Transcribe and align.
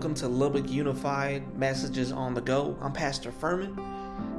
Welcome 0.00 0.14
to 0.14 0.28
Lubbock 0.28 0.70
Unified 0.70 1.54
Messages 1.58 2.10
on 2.10 2.32
the 2.32 2.40
Go. 2.40 2.74
I'm 2.80 2.90
Pastor 2.90 3.30
Furman. 3.30 3.78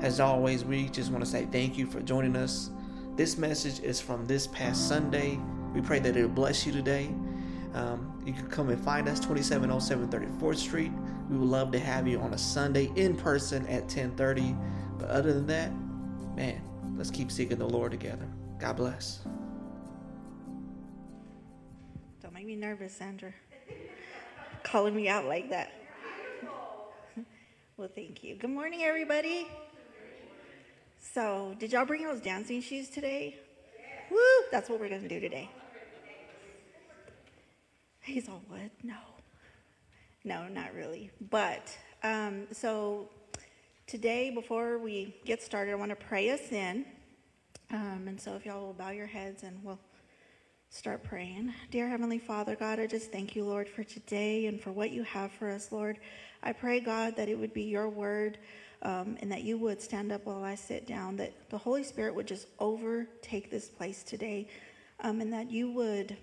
As 0.01 0.19
always, 0.19 0.65
we 0.65 0.89
just 0.89 1.11
want 1.11 1.23
to 1.23 1.29
say 1.29 1.45
thank 1.51 1.77
you 1.77 1.85
for 1.85 1.99
joining 1.99 2.35
us. 2.35 2.71
This 3.15 3.37
message 3.37 3.79
is 3.81 4.01
from 4.01 4.25
this 4.25 4.47
past 4.47 4.87
Sunday. 4.87 5.39
We 5.71 5.81
pray 5.81 5.99
that 5.99 6.17
it'll 6.17 6.29
bless 6.29 6.65
you 6.65 6.71
today. 6.71 7.13
Um, 7.75 8.19
you 8.25 8.33
can 8.33 8.47
come 8.47 8.69
and 8.69 8.83
find 8.83 9.07
us 9.07 9.19
2707 9.19 10.09
34th 10.09 10.55
Street. 10.55 10.91
We 11.29 11.37
would 11.37 11.47
love 11.47 11.71
to 11.73 11.79
have 11.79 12.07
you 12.07 12.19
on 12.21 12.33
a 12.33 12.39
Sunday 12.39 12.91
in 12.95 13.15
person 13.15 13.67
at 13.67 13.87
10:30. 13.87 14.57
But 14.97 15.11
other 15.11 15.31
than 15.31 15.45
that, 15.45 15.71
man, 16.35 16.59
let's 16.97 17.11
keep 17.11 17.31
seeking 17.31 17.59
the 17.59 17.69
Lord 17.69 17.91
together. 17.91 18.27
God 18.57 18.77
bless. 18.77 19.19
Don't 22.19 22.33
make 22.33 22.47
me 22.47 22.55
nervous, 22.55 22.93
Sandra. 22.93 23.31
Calling 24.71 24.95
me 24.95 25.09
out 25.09 25.25
like 25.25 25.49
that. 25.49 25.73
well, 27.75 27.89
thank 27.93 28.23
you. 28.23 28.35
Good 28.35 28.51
morning, 28.51 28.83
everybody. 28.83 29.45
So, 30.97 31.53
did 31.59 31.73
y'all 31.73 31.83
bring 31.83 32.05
those 32.05 32.21
dancing 32.21 32.61
shoes 32.61 32.87
today? 32.87 33.35
Woo! 34.09 34.17
That's 34.49 34.69
what 34.69 34.79
we're 34.79 34.87
going 34.87 35.01
to 35.01 35.09
do 35.09 35.19
today. 35.19 35.49
He's 37.99 38.29
all, 38.29 38.41
what? 38.47 38.71
No. 38.81 38.95
No, 40.23 40.47
not 40.47 40.73
really. 40.73 41.11
But, 41.29 41.77
um, 42.01 42.47
so 42.53 43.09
today, 43.87 44.29
before 44.29 44.77
we 44.77 45.13
get 45.25 45.43
started, 45.43 45.73
I 45.73 45.75
want 45.75 45.89
to 45.89 45.97
pray 45.97 46.29
us 46.29 46.49
in. 46.49 46.85
Um, 47.71 48.05
and 48.07 48.21
so, 48.21 48.35
if 48.35 48.45
y'all 48.45 48.67
will 48.67 48.73
bow 48.73 48.91
your 48.91 49.07
heads 49.07 49.43
and 49.43 49.61
we'll 49.65 49.79
start 50.73 51.03
praying. 51.03 51.53
Dear 51.69 51.89
Heavenly 51.89 52.17
Father, 52.17 52.55
God, 52.55 52.79
I 52.79 52.87
just 52.87 53.11
thank 53.11 53.35
you, 53.35 53.43
Lord, 53.43 53.67
for 53.67 53.83
today 53.83 54.45
and 54.45 54.59
for 54.59 54.71
what 54.71 54.91
you 54.91 55.03
have 55.03 55.29
for 55.33 55.49
us, 55.49 55.69
Lord. 55.69 55.97
I 56.43 56.53
pray, 56.53 56.79
God, 56.79 57.17
that 57.17 57.27
it 57.27 57.37
would 57.37 57.53
be 57.53 57.63
your 57.63 57.89
word 57.89 58.37
um, 58.81 59.17
and 59.19 59.29
that 59.33 59.43
you 59.43 59.57
would 59.57 59.81
stand 59.81 60.13
up 60.13 60.25
while 60.25 60.45
I 60.45 60.55
sit 60.55 60.87
down, 60.87 61.17
that 61.17 61.33
the 61.49 61.57
Holy 61.57 61.83
Spirit 61.83 62.15
would 62.15 62.25
just 62.25 62.47
overtake 62.57 63.51
this 63.51 63.67
place 63.67 64.01
today, 64.01 64.47
um, 65.01 65.19
and 65.19 65.33
that 65.33 65.51
you 65.51 65.69
would, 65.71 66.15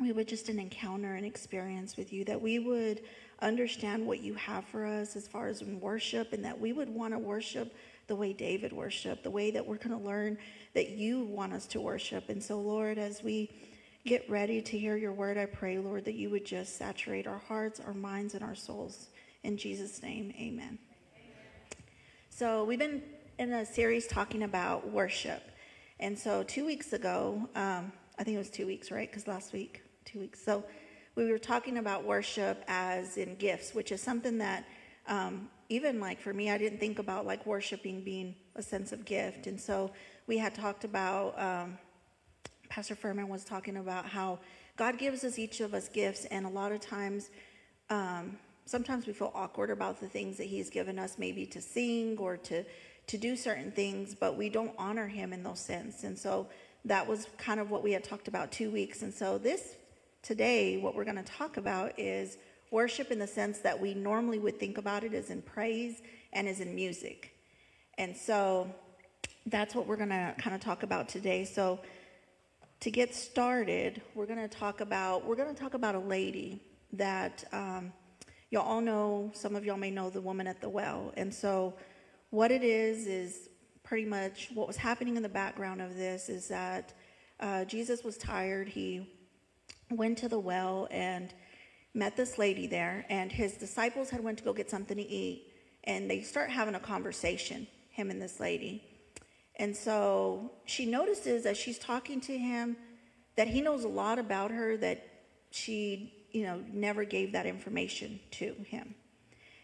we 0.00 0.10
would 0.10 0.26
just 0.26 0.48
an 0.48 0.58
encounter 0.58 1.14
and 1.14 1.26
experience 1.26 1.98
with 1.98 2.14
you, 2.14 2.24
that 2.24 2.40
we 2.40 2.58
would 2.58 3.02
understand 3.42 4.06
what 4.06 4.20
you 4.20 4.32
have 4.34 4.64
for 4.64 4.86
us 4.86 5.16
as 5.16 5.28
far 5.28 5.48
as 5.48 5.60
in 5.60 5.78
worship, 5.80 6.32
and 6.32 6.42
that 6.46 6.58
we 6.58 6.72
would 6.72 6.88
want 6.88 7.12
to 7.12 7.18
worship 7.18 7.74
the 8.06 8.16
way 8.16 8.32
David 8.32 8.72
worshiped, 8.72 9.22
the 9.22 9.30
way 9.30 9.50
that 9.50 9.66
we're 9.66 9.76
going 9.76 9.98
to 9.98 10.04
learn 10.04 10.38
that 10.74 10.90
you 10.90 11.24
want 11.24 11.52
us 11.52 11.66
to 11.66 11.80
worship. 11.80 12.28
And 12.28 12.42
so, 12.42 12.60
Lord, 12.60 12.98
as 12.98 13.22
we 13.22 13.50
get 14.04 14.28
ready 14.30 14.62
to 14.62 14.78
hear 14.78 14.96
your 14.96 15.12
word, 15.12 15.36
I 15.36 15.46
pray, 15.46 15.78
Lord, 15.78 16.04
that 16.04 16.14
you 16.14 16.30
would 16.30 16.44
just 16.44 16.76
saturate 16.76 17.26
our 17.26 17.38
hearts, 17.38 17.80
our 17.80 17.94
minds, 17.94 18.34
and 18.34 18.44
our 18.44 18.54
souls. 18.54 19.08
In 19.42 19.56
Jesus' 19.56 20.02
name, 20.02 20.32
amen. 20.38 20.78
So, 22.30 22.64
we've 22.64 22.78
been 22.78 23.02
in 23.38 23.52
a 23.52 23.66
series 23.66 24.06
talking 24.06 24.42
about 24.42 24.90
worship. 24.90 25.42
And 25.98 26.18
so, 26.18 26.42
two 26.42 26.64
weeks 26.66 26.92
ago, 26.92 27.48
um, 27.54 27.92
I 28.18 28.24
think 28.24 28.36
it 28.36 28.38
was 28.38 28.50
two 28.50 28.66
weeks, 28.66 28.90
right? 28.90 29.10
Because 29.10 29.26
last 29.26 29.52
week, 29.52 29.82
two 30.04 30.20
weeks. 30.20 30.42
So, 30.42 30.64
we 31.16 31.30
were 31.30 31.38
talking 31.38 31.78
about 31.78 32.04
worship 32.04 32.62
as 32.68 33.16
in 33.16 33.36
gifts, 33.36 33.74
which 33.74 33.90
is 33.90 34.02
something 34.02 34.36
that 34.38 34.66
um, 35.08 35.48
even 35.68 36.00
like 36.00 36.20
for 36.20 36.32
me, 36.32 36.50
I 36.50 36.58
didn't 36.58 36.78
think 36.78 36.98
about 36.98 37.26
like 37.26 37.44
worshiping 37.46 38.02
being 38.02 38.34
a 38.54 38.62
sense 38.62 38.92
of 38.92 39.04
gift. 39.04 39.46
And 39.46 39.60
so 39.60 39.90
we 40.26 40.38
had 40.38 40.54
talked 40.54 40.84
about, 40.84 41.40
um, 41.40 41.78
Pastor 42.68 42.94
Furman 42.94 43.28
was 43.28 43.44
talking 43.44 43.76
about 43.76 44.06
how 44.06 44.38
God 44.76 44.98
gives 44.98 45.24
us 45.24 45.38
each 45.38 45.60
of 45.60 45.72
us 45.72 45.88
gifts, 45.88 46.24
and 46.26 46.44
a 46.44 46.48
lot 46.48 46.72
of 46.72 46.80
times, 46.80 47.30
um, 47.88 48.36
sometimes 48.66 49.06
we 49.06 49.12
feel 49.12 49.32
awkward 49.34 49.70
about 49.70 50.00
the 50.00 50.08
things 50.08 50.36
that 50.36 50.44
He's 50.44 50.68
given 50.68 50.98
us, 50.98 51.16
maybe 51.18 51.46
to 51.46 51.60
sing 51.60 52.16
or 52.18 52.36
to 52.38 52.64
to 53.06 53.16
do 53.16 53.36
certain 53.36 53.70
things, 53.70 54.16
but 54.16 54.36
we 54.36 54.48
don't 54.48 54.74
honor 54.78 55.06
Him 55.06 55.32
in 55.32 55.42
those 55.42 55.60
sense. 55.60 56.02
And 56.02 56.18
so 56.18 56.48
that 56.84 57.06
was 57.06 57.28
kind 57.38 57.60
of 57.60 57.70
what 57.70 57.82
we 57.82 57.92
had 57.92 58.02
talked 58.02 58.28
about 58.28 58.50
two 58.50 58.70
weeks. 58.70 59.02
And 59.02 59.14
so 59.14 59.38
this 59.38 59.76
today, 60.22 60.76
what 60.76 60.94
we're 60.94 61.04
going 61.04 61.16
to 61.16 61.22
talk 61.22 61.56
about 61.56 61.98
is 61.98 62.36
worship 62.76 63.10
in 63.10 63.18
the 63.18 63.26
sense 63.26 63.60
that 63.60 63.80
we 63.80 63.94
normally 63.94 64.38
would 64.38 64.60
think 64.60 64.76
about 64.76 65.02
it 65.02 65.14
as 65.14 65.30
in 65.30 65.40
praise 65.40 66.02
and 66.34 66.46
as 66.46 66.60
in 66.60 66.74
music. 66.74 67.34
And 67.96 68.14
so 68.14 68.70
that's 69.46 69.74
what 69.74 69.86
we're 69.86 69.96
going 69.96 70.10
to 70.10 70.34
kind 70.36 70.54
of 70.54 70.60
talk 70.60 70.82
about 70.82 71.08
today. 71.08 71.46
So 71.46 71.80
to 72.80 72.90
get 72.90 73.14
started, 73.14 74.02
we're 74.14 74.26
going 74.26 74.46
to 74.46 74.54
talk 74.64 74.82
about 74.82 75.24
we're 75.24 75.36
going 75.36 75.54
to 75.54 75.58
talk 75.58 75.72
about 75.72 75.94
a 75.94 76.04
lady 76.16 76.60
that 76.92 77.44
um, 77.50 77.94
y'all 78.50 78.68
all 78.68 78.82
know. 78.82 79.30
Some 79.32 79.56
of 79.56 79.64
y'all 79.64 79.78
may 79.78 79.90
know 79.90 80.10
the 80.10 80.20
woman 80.20 80.46
at 80.46 80.60
the 80.60 80.68
well. 80.68 81.14
And 81.16 81.32
so 81.32 81.72
what 82.28 82.50
it 82.50 82.62
is 82.62 83.06
is 83.06 83.48
pretty 83.84 84.04
much 84.04 84.50
what 84.52 84.66
was 84.66 84.76
happening 84.76 85.16
in 85.16 85.22
the 85.22 85.30
background 85.30 85.80
of 85.80 85.96
this 85.96 86.28
is 86.28 86.46
that 86.48 86.92
uh, 87.40 87.64
Jesus 87.64 88.04
was 88.04 88.18
tired. 88.18 88.68
He 88.68 89.08
went 89.90 90.18
to 90.18 90.28
the 90.28 90.38
well 90.38 90.88
and 90.90 91.32
met 91.96 92.16
this 92.16 92.38
lady 92.38 92.66
there, 92.66 93.06
and 93.08 93.32
his 93.32 93.54
disciples 93.54 94.10
had 94.10 94.22
went 94.22 94.38
to 94.38 94.44
go 94.44 94.52
get 94.52 94.70
something 94.70 94.96
to 94.96 95.02
eat, 95.02 95.52
and 95.84 96.10
they 96.10 96.20
start 96.20 96.50
having 96.50 96.74
a 96.74 96.80
conversation, 96.80 97.66
him 97.90 98.10
and 98.10 98.20
this 98.20 98.38
lady. 98.38 98.84
And 99.56 99.74
so 99.74 100.52
she 100.66 100.84
notices 100.84 101.46
as 101.46 101.56
she's 101.56 101.78
talking 101.78 102.20
to 102.22 102.36
him 102.36 102.76
that 103.36 103.48
he 103.48 103.62
knows 103.62 103.84
a 103.84 103.88
lot 103.88 104.18
about 104.18 104.50
her 104.50 104.76
that 104.76 105.06
she, 105.50 106.12
you 106.32 106.44
know, 106.44 106.62
never 106.70 107.04
gave 107.04 107.32
that 107.32 107.46
information 107.46 108.20
to 108.32 108.54
him. 108.66 108.94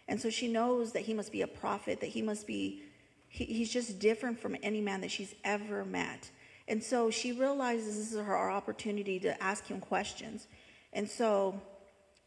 And 0.08 0.20
so 0.20 0.30
she 0.30 0.48
knows 0.48 0.92
that 0.92 1.02
he 1.02 1.12
must 1.12 1.30
be 1.30 1.42
a 1.42 1.46
prophet, 1.46 2.00
that 2.00 2.08
he 2.08 2.22
must 2.22 2.46
be, 2.46 2.82
he, 3.28 3.44
he's 3.44 3.70
just 3.70 3.98
different 3.98 4.40
from 4.40 4.56
any 4.62 4.80
man 4.80 5.02
that 5.02 5.10
she's 5.10 5.34
ever 5.44 5.84
met. 5.84 6.30
And 6.68 6.82
so 6.82 7.10
she 7.10 7.32
realizes 7.32 7.96
this 7.96 8.12
is 8.12 8.18
her 8.24 8.50
opportunity 8.50 9.20
to 9.20 9.42
ask 9.42 9.66
him 9.66 9.80
questions. 9.80 10.46
And 10.94 11.08
so 11.08 11.60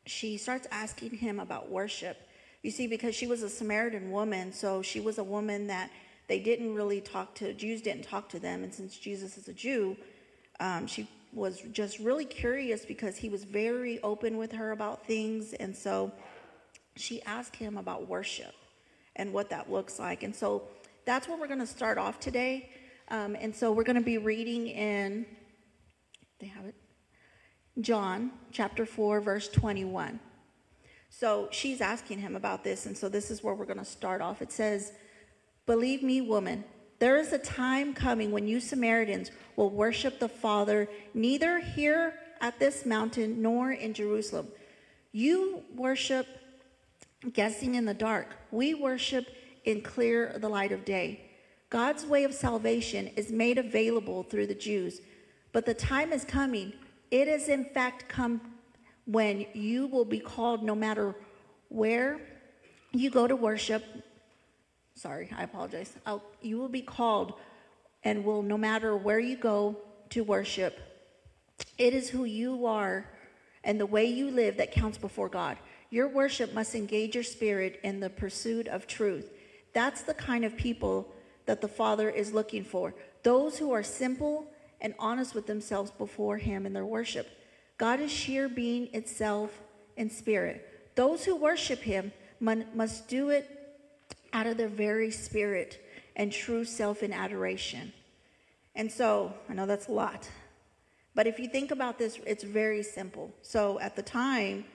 she 0.05 0.37
starts 0.37 0.67
asking 0.71 1.11
him 1.11 1.39
about 1.39 1.69
worship. 1.69 2.17
You 2.61 2.71
see, 2.71 2.87
because 2.87 3.15
she 3.15 3.27
was 3.27 3.43
a 3.43 3.49
Samaritan 3.49 4.11
woman, 4.11 4.51
so 4.51 4.81
she 4.81 4.99
was 4.99 5.17
a 5.17 5.23
woman 5.23 5.67
that 5.67 5.91
they 6.27 6.39
didn't 6.39 6.73
really 6.73 7.01
talk 7.01 7.35
to, 7.35 7.53
Jews 7.53 7.81
didn't 7.81 8.03
talk 8.03 8.29
to 8.29 8.39
them. 8.39 8.63
And 8.63 8.73
since 8.73 8.97
Jesus 8.97 9.37
is 9.37 9.47
a 9.47 9.53
Jew, 9.53 9.95
um, 10.59 10.87
she 10.87 11.07
was 11.33 11.61
just 11.71 11.99
really 11.99 12.25
curious 12.25 12.85
because 12.85 13.17
he 13.17 13.29
was 13.29 13.43
very 13.43 14.01
open 14.01 14.37
with 14.37 14.51
her 14.53 14.71
about 14.71 15.05
things. 15.05 15.53
And 15.53 15.75
so 15.75 16.11
she 16.95 17.21
asked 17.23 17.55
him 17.55 17.77
about 17.77 18.07
worship 18.07 18.53
and 19.15 19.33
what 19.33 19.49
that 19.49 19.71
looks 19.71 19.99
like. 19.99 20.23
And 20.23 20.35
so 20.35 20.63
that's 21.05 21.27
where 21.27 21.37
we're 21.37 21.47
going 21.47 21.59
to 21.59 21.67
start 21.67 21.97
off 21.97 22.19
today. 22.19 22.69
Um, 23.09 23.35
and 23.39 23.55
so 23.55 23.71
we're 23.71 23.83
going 23.83 23.97
to 23.97 24.01
be 24.01 24.17
reading 24.17 24.67
in, 24.67 25.25
they 26.39 26.47
have 26.47 26.65
it, 26.65 26.75
John 27.81 28.31
chapter 28.51 28.85
4, 28.85 29.21
verse 29.21 29.49
21. 29.49 30.19
So 31.09 31.47
she's 31.51 31.81
asking 31.81 32.19
him 32.19 32.35
about 32.35 32.63
this, 32.63 32.85
and 32.85 32.97
so 32.97 33.09
this 33.09 33.29
is 33.31 33.43
where 33.43 33.53
we're 33.53 33.65
going 33.65 33.79
to 33.79 33.85
start 33.85 34.21
off. 34.21 34.41
It 34.41 34.51
says, 34.51 34.93
Believe 35.65 36.03
me, 36.03 36.21
woman, 36.21 36.63
there 36.99 37.17
is 37.17 37.33
a 37.33 37.37
time 37.37 37.93
coming 37.93 38.31
when 38.31 38.47
you 38.47 38.59
Samaritans 38.59 39.31
will 39.55 39.69
worship 39.69 40.19
the 40.19 40.29
Father 40.29 40.87
neither 41.13 41.59
here 41.59 42.13
at 42.39 42.59
this 42.59 42.85
mountain 42.85 43.41
nor 43.41 43.71
in 43.71 43.93
Jerusalem. 43.93 44.47
You 45.11 45.63
worship 45.75 46.27
guessing 47.33 47.75
in 47.75 47.85
the 47.85 47.93
dark. 47.93 48.35
We 48.51 48.73
worship 48.73 49.27
in 49.65 49.81
clear 49.81 50.37
the 50.37 50.49
light 50.49 50.71
of 50.71 50.85
day. 50.85 51.31
God's 51.69 52.05
way 52.05 52.23
of 52.23 52.33
salvation 52.33 53.07
is 53.15 53.31
made 53.31 53.57
available 53.57 54.23
through 54.23 54.47
the 54.47 54.55
Jews, 54.55 55.01
but 55.51 55.65
the 55.65 55.73
time 55.73 56.13
is 56.13 56.23
coming 56.23 56.73
it 57.11 57.27
is, 57.27 57.49
in 57.49 57.65
fact, 57.65 58.09
come 58.09 58.41
when 59.05 59.45
you 59.53 59.87
will 59.87 60.05
be 60.05 60.19
called 60.19 60.63
no 60.63 60.75
matter 60.75 61.15
where 61.69 62.19
you 62.91 63.09
go 63.09 63.27
to 63.27 63.35
worship. 63.35 63.83
Sorry, 64.95 65.29
I 65.35 65.43
apologize. 65.43 65.93
I'll, 66.05 66.23
you 66.41 66.57
will 66.57 66.69
be 66.69 66.81
called 66.81 67.33
and 68.03 68.23
will, 68.23 68.41
no 68.41 68.57
matter 68.57 68.95
where 68.95 69.19
you 69.19 69.35
go 69.35 69.77
to 70.09 70.23
worship, 70.23 70.79
it 71.77 71.93
is 71.93 72.09
who 72.09 72.23
you 72.25 72.65
are 72.65 73.09
and 73.63 73.79
the 73.79 73.85
way 73.85 74.05
you 74.05 74.29
live 74.29 74.57
that 74.57 74.71
counts 74.71 74.97
before 74.97 75.29
God. 75.29 75.57
Your 75.89 76.07
worship 76.07 76.53
must 76.53 76.75
engage 76.75 77.15
your 77.15 77.23
spirit 77.23 77.79
in 77.83 77.99
the 77.99 78.09
pursuit 78.09 78.67
of 78.67 78.87
truth. 78.87 79.31
That's 79.73 80.03
the 80.03 80.13
kind 80.13 80.45
of 80.45 80.55
people 80.55 81.11
that 81.45 81.61
the 81.61 81.67
Father 81.67 82.09
is 82.09 82.33
looking 82.33 82.63
for. 82.63 82.93
Those 83.23 83.57
who 83.57 83.71
are 83.71 83.83
simple 83.83 84.47
and 84.81 84.93
honest 84.99 85.33
with 85.33 85.47
themselves 85.47 85.91
before 85.91 86.37
Him 86.37 86.65
in 86.65 86.73
their 86.73 86.85
worship. 86.85 87.27
God 87.77 87.99
is 87.99 88.11
sheer 88.11 88.47
being 88.47 88.93
itself 88.93 89.61
in 89.97 90.09
spirit. 90.09 90.93
Those 90.95 91.25
who 91.25 91.35
worship 91.35 91.79
Him 91.79 92.11
must 92.39 93.07
do 93.07 93.29
it 93.29 93.49
out 94.33 94.47
of 94.47 94.57
their 94.57 94.69
very 94.69 95.11
spirit 95.11 95.81
and 96.15 96.31
true 96.31 96.65
self 96.65 97.03
in 97.03 97.11
adoration. 97.11 97.93
And 98.75 98.91
so, 98.91 99.33
I 99.49 99.53
know 99.53 99.65
that's 99.65 99.87
a 99.87 99.91
lot, 99.91 100.29
but 101.13 101.27
if 101.27 101.39
you 101.39 101.47
think 101.47 101.71
about 101.71 101.97
this, 101.97 102.19
it's 102.25 102.43
very 102.43 102.83
simple. 102.83 103.33
So, 103.41 103.79
at 103.79 103.95
the 103.95 104.01
time, 104.01 104.65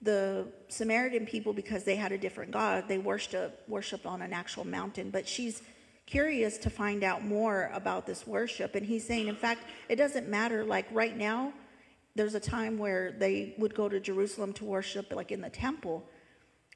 the 0.00 0.46
Samaritan 0.68 1.26
people, 1.26 1.52
because 1.52 1.82
they 1.82 1.96
had 1.96 2.12
a 2.12 2.18
different 2.18 2.52
God, 2.52 2.84
they 2.86 2.98
worshiped, 2.98 3.68
worshiped 3.68 4.06
on 4.06 4.22
an 4.22 4.32
actual 4.32 4.64
mountain. 4.64 5.10
But 5.10 5.26
she's 5.26 5.62
curious 6.06 6.58
to 6.58 6.70
find 6.70 7.02
out 7.02 7.24
more 7.24 7.70
about 7.72 8.06
this 8.06 8.26
worship. 8.26 8.74
And 8.74 8.84
he's 8.84 9.06
saying, 9.06 9.28
in 9.28 9.36
fact, 9.36 9.64
it 9.88 9.96
doesn't 9.96 10.28
matter. 10.28 10.64
Like 10.64 10.86
right 10.92 11.16
now, 11.16 11.52
there's 12.14 12.34
a 12.34 12.40
time 12.40 12.78
where 12.78 13.12
they 13.12 13.54
would 13.58 13.74
go 13.74 13.88
to 13.88 13.98
Jerusalem 13.98 14.52
to 14.54 14.64
worship, 14.64 15.12
like 15.12 15.32
in 15.32 15.40
the 15.40 15.50
temple. 15.50 16.04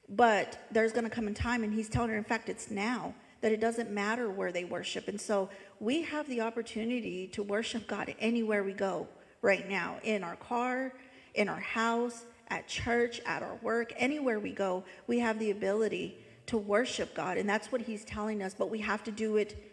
But 0.08 0.58
there's 0.70 0.92
going 0.92 1.04
to 1.04 1.10
come 1.10 1.28
a 1.28 1.32
time, 1.32 1.62
and 1.62 1.72
he's 1.72 1.88
telling 1.88 2.10
her, 2.10 2.16
in 2.16 2.24
fact, 2.24 2.48
it's 2.48 2.70
now, 2.70 3.14
that 3.40 3.52
it 3.52 3.60
doesn't 3.60 3.90
matter 3.90 4.30
where 4.30 4.50
they 4.50 4.64
worship. 4.64 5.06
And 5.06 5.20
so 5.20 5.48
we 5.78 6.02
have 6.02 6.28
the 6.28 6.40
opportunity 6.40 7.28
to 7.28 7.42
worship 7.42 7.86
God 7.86 8.14
anywhere 8.18 8.64
we 8.64 8.72
go 8.72 9.06
right 9.42 9.68
now 9.68 9.98
in 10.02 10.24
our 10.24 10.36
car, 10.36 10.94
in 11.34 11.48
our 11.48 11.60
house, 11.60 12.24
at 12.48 12.66
church, 12.66 13.20
at 13.26 13.42
our 13.42 13.56
work, 13.62 13.92
anywhere 13.96 14.40
we 14.40 14.52
go, 14.52 14.82
we 15.06 15.18
have 15.18 15.38
the 15.38 15.50
ability 15.50 16.16
to 16.48 16.58
worship 16.58 17.14
God. 17.14 17.38
And 17.38 17.48
that's 17.48 17.70
what 17.72 17.82
he's 17.82 18.04
telling 18.04 18.42
us, 18.42 18.54
but 18.54 18.70
we 18.70 18.80
have 18.80 19.04
to 19.04 19.10
do 19.10 19.36
it 19.36 19.64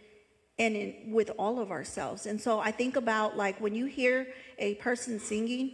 and 0.58 0.76
in, 0.76 1.12
with 1.12 1.32
all 1.38 1.60
of 1.60 1.72
ourselves. 1.72 2.26
And 2.26 2.40
so 2.40 2.60
I 2.60 2.72
think 2.72 2.96
about 2.96 3.36
like 3.36 3.60
when 3.60 3.76
you 3.76 3.88
hear 3.88 4.28
a 4.58 4.76
person 4.76 5.20
singing, 5.20 5.74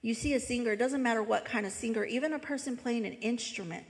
you 0.00 0.14
see 0.14 0.34
a 0.34 0.40
singer, 0.40 0.72
it 0.72 0.78
doesn't 0.78 1.02
matter 1.02 1.22
what 1.22 1.44
kind 1.44 1.66
of 1.66 1.72
singer, 1.72 2.04
even 2.04 2.32
a 2.32 2.38
person 2.38 2.76
playing 2.76 3.04
an 3.04 3.14
instrument, 3.14 3.86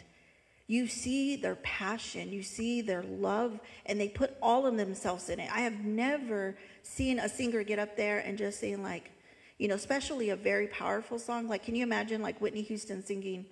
you 0.67 0.87
see 0.87 1.37
their 1.37 1.57
passion, 1.57 2.31
you 2.31 2.43
see 2.43 2.83
their 2.83 3.03
love, 3.03 3.59
and 3.87 4.01
they 4.01 4.09
put 4.09 4.37
all 4.43 4.67
of 4.67 4.77
themselves 4.77 5.29
in 5.29 5.41
it. 5.41 5.51
I 5.55 5.61
have 5.61 5.81
never 5.81 6.57
seen 6.83 7.19
a 7.19 7.29
singer 7.29 7.63
get 7.63 7.79
up 7.79 7.97
there 7.97 8.19
and 8.19 8.37
just 8.37 8.61
sing 8.61 8.83
like, 8.83 9.11
you 9.59 9.69
know, 9.69 9.75
especially 9.75 10.31
a 10.31 10.37
very 10.37 10.67
powerful 10.67 11.19
song. 11.19 11.49
Like, 11.49 11.65
can 11.65 11.75
you 11.75 11.83
imagine 11.83 12.23
like 12.23 12.41
Whitney 12.41 12.63
Houston 12.63 13.05
singing, 13.05 13.47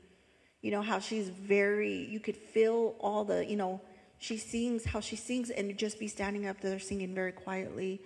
you 0.66 0.72
know, 0.72 0.82
how 0.82 0.98
she's 0.98 1.28
very, 1.28 2.08
you 2.10 2.18
could 2.18 2.36
feel 2.36 2.96
all 2.98 3.22
the, 3.22 3.46
you 3.46 3.54
know, 3.54 3.80
she 4.18 4.36
sings 4.36 4.84
how 4.84 4.98
she 4.98 5.14
sings 5.14 5.48
and 5.50 5.78
just 5.78 6.00
be 6.00 6.08
standing 6.08 6.48
up 6.48 6.60
there 6.60 6.80
singing 6.80 7.14
very 7.14 7.30
quietly 7.30 8.00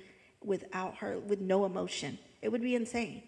without 0.45 0.97
her, 0.97 1.19
with 1.21 1.41
no 1.41 1.65
emotion. 1.65 2.19
It 2.43 2.51
would 2.51 2.61
be 2.61 2.75
insane. 2.75 3.23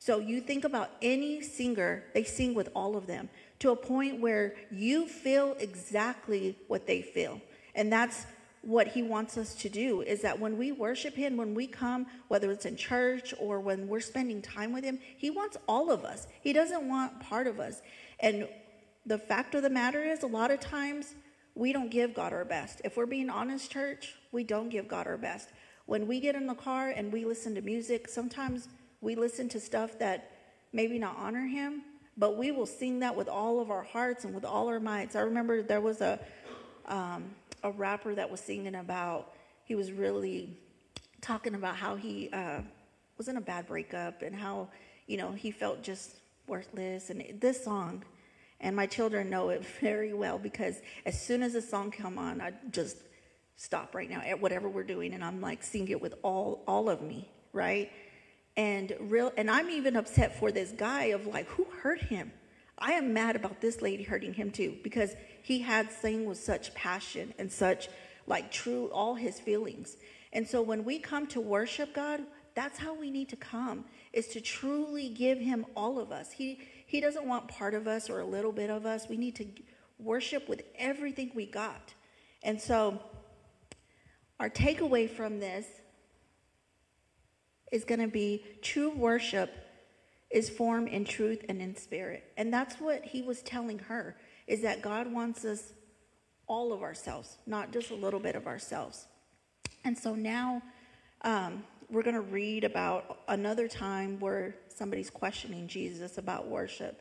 So 0.00 0.18
you 0.18 0.40
think 0.40 0.64
about 0.64 0.90
any 1.00 1.40
singer, 1.40 2.02
they 2.14 2.24
sing 2.24 2.52
with 2.52 2.68
all 2.74 2.96
of 2.96 3.06
them 3.06 3.28
to 3.60 3.70
a 3.70 3.76
point 3.76 4.20
where 4.20 4.54
you 4.72 5.06
feel 5.06 5.54
exactly 5.60 6.58
what 6.66 6.88
they 6.88 7.00
feel. 7.00 7.40
And 7.76 7.92
that's 7.92 8.26
what 8.62 8.88
he 8.88 9.04
wants 9.04 9.38
us 9.38 9.54
to 9.54 9.68
do 9.68 10.00
is 10.00 10.20
that 10.22 10.40
when 10.40 10.58
we 10.58 10.72
worship 10.72 11.14
him, 11.14 11.36
when 11.36 11.54
we 11.54 11.68
come, 11.68 12.06
whether 12.26 12.50
it's 12.50 12.64
in 12.64 12.74
church 12.76 13.34
or 13.38 13.60
when 13.60 13.86
we're 13.86 14.00
spending 14.00 14.42
time 14.42 14.72
with 14.72 14.82
him, 14.82 14.98
he 15.16 15.30
wants 15.30 15.56
all 15.68 15.92
of 15.92 16.04
us. 16.04 16.26
He 16.40 16.52
doesn't 16.52 16.88
want 16.88 17.20
part 17.20 17.46
of 17.46 17.60
us. 17.60 17.82
And 18.18 18.48
the 19.06 19.18
fact 19.18 19.54
of 19.54 19.62
the 19.62 19.70
matter 19.70 20.02
is, 20.02 20.22
a 20.22 20.26
lot 20.26 20.50
of 20.50 20.60
times 20.60 21.14
we 21.54 21.72
don't 21.72 21.90
give 21.90 22.14
God 22.14 22.32
our 22.32 22.44
best. 22.44 22.80
If 22.84 22.96
we're 22.96 23.06
being 23.06 23.30
honest, 23.30 23.70
church, 23.70 24.14
we 24.32 24.44
don't 24.44 24.68
give 24.68 24.88
God 24.88 25.06
our 25.06 25.16
best. 25.16 25.50
When 25.86 26.06
we 26.06 26.20
get 26.20 26.34
in 26.34 26.46
the 26.46 26.54
car 26.54 26.90
and 26.90 27.12
we 27.12 27.24
listen 27.24 27.54
to 27.54 27.60
music, 27.60 28.08
sometimes 28.08 28.68
we 29.00 29.14
listen 29.14 29.48
to 29.50 29.60
stuff 29.60 29.98
that 29.98 30.30
maybe 30.72 30.98
not 30.98 31.16
honor 31.18 31.46
him, 31.46 31.82
but 32.16 32.36
we 32.36 32.50
will 32.50 32.66
sing 32.66 33.00
that 33.00 33.14
with 33.14 33.28
all 33.28 33.60
of 33.60 33.70
our 33.70 33.82
hearts 33.82 34.24
and 34.24 34.34
with 34.34 34.44
all 34.44 34.68
our 34.68 34.80
mights. 34.80 35.14
I 35.14 35.20
remember 35.20 35.62
there 35.62 35.80
was 35.80 36.00
a 36.00 36.18
um, 36.86 37.24
a 37.64 37.70
rapper 37.70 38.14
that 38.14 38.30
was 38.30 38.40
singing 38.40 38.74
about 38.74 39.32
he 39.64 39.74
was 39.74 39.90
really 39.90 40.56
talking 41.22 41.54
about 41.54 41.76
how 41.76 41.96
he 41.96 42.28
uh, 42.32 42.60
was 43.16 43.28
in 43.28 43.38
a 43.38 43.40
bad 43.40 43.66
breakup 43.66 44.22
and 44.22 44.36
how 44.36 44.68
you 45.06 45.16
know 45.16 45.32
he 45.32 45.50
felt 45.50 45.82
just 45.82 46.16
worthless 46.46 47.08
and 47.08 47.24
this 47.40 47.64
song 47.64 48.04
and 48.60 48.74
my 48.74 48.86
children 48.86 49.30
know 49.30 49.50
it 49.50 49.64
very 49.80 50.12
well 50.12 50.38
because 50.38 50.80
as 51.06 51.20
soon 51.20 51.42
as 51.42 51.52
the 51.52 51.62
song 51.62 51.90
come 51.90 52.18
on 52.18 52.40
i 52.40 52.52
just 52.70 52.96
stop 53.56 53.94
right 53.94 54.10
now 54.10 54.20
at 54.20 54.40
whatever 54.40 54.68
we're 54.68 54.82
doing 54.82 55.14
and 55.14 55.24
i'm 55.24 55.40
like 55.40 55.62
sing 55.62 55.88
it 55.88 56.00
with 56.00 56.14
all 56.22 56.62
all 56.66 56.88
of 56.88 57.02
me 57.02 57.28
right? 57.54 57.90
And 58.56 58.94
real 59.00 59.32
and 59.36 59.50
i'm 59.50 59.70
even 59.70 59.96
upset 59.96 60.38
for 60.38 60.52
this 60.52 60.70
guy 60.72 61.06
of 61.06 61.26
like 61.26 61.46
who 61.46 61.66
hurt 61.82 62.02
him? 62.02 62.32
I 62.76 62.92
am 62.92 63.14
mad 63.14 63.36
about 63.36 63.60
this 63.60 63.80
lady 63.80 64.02
hurting 64.02 64.34
him 64.34 64.50
too 64.50 64.76
because 64.82 65.14
he 65.42 65.60
had 65.60 65.90
sang 65.90 66.26
with 66.26 66.38
such 66.38 66.74
passion 66.74 67.32
and 67.38 67.50
such 67.50 67.88
like 68.26 68.50
true 68.50 68.90
all 68.92 69.14
his 69.14 69.38
feelings. 69.38 69.96
And 70.32 70.46
so 70.46 70.60
when 70.60 70.84
we 70.84 70.98
come 70.98 71.26
to 71.28 71.40
worship 71.40 71.94
god 71.94 72.20
that's 72.54 72.78
how 72.78 72.94
we 72.94 73.10
need 73.10 73.28
to 73.30 73.36
come 73.36 73.84
is 74.12 74.28
to 74.28 74.40
truly 74.40 75.08
give 75.08 75.38
him 75.38 75.66
all 75.74 75.98
of 75.98 76.12
us. 76.12 76.30
He 76.30 76.60
he 76.94 77.00
doesn't 77.00 77.26
want 77.26 77.48
part 77.48 77.74
of 77.74 77.88
us 77.88 78.08
or 78.08 78.20
a 78.20 78.24
little 78.24 78.52
bit 78.52 78.70
of 78.70 78.86
us 78.86 79.08
we 79.08 79.16
need 79.16 79.34
to 79.34 79.46
worship 79.98 80.48
with 80.48 80.62
everything 80.78 81.30
we 81.34 81.44
got 81.44 81.92
and 82.42 82.60
so 82.60 83.00
our 84.38 84.50
takeaway 84.50 85.08
from 85.08 85.40
this 85.40 85.66
is 87.72 87.84
going 87.84 88.00
to 88.00 88.08
be 88.08 88.44
true 88.62 88.90
worship 88.90 89.50
is 90.30 90.50
formed 90.50 90.88
in 90.88 91.04
truth 91.04 91.44
and 91.48 91.62
in 91.62 91.76
spirit. 91.76 92.24
And 92.36 92.52
that's 92.52 92.80
what 92.80 93.04
he 93.04 93.22
was 93.22 93.40
telling 93.42 93.78
her 93.78 94.16
is 94.46 94.62
that 94.62 94.82
God 94.82 95.12
wants 95.12 95.44
us 95.44 95.72
all 96.46 96.72
of 96.72 96.82
ourselves, 96.82 97.38
not 97.46 97.72
just 97.72 97.90
a 97.90 97.94
little 97.94 98.20
bit 98.20 98.34
of 98.34 98.46
ourselves. 98.46 99.06
And 99.84 99.96
so 99.96 100.14
now 100.14 100.62
um, 101.22 101.62
we're 101.94 102.02
going 102.02 102.14
to 102.14 102.20
read 102.20 102.64
about 102.64 103.20
another 103.28 103.68
time 103.68 104.18
where 104.18 104.56
somebody's 104.68 105.10
questioning 105.10 105.68
Jesus 105.68 106.18
about 106.18 106.48
worship. 106.48 107.00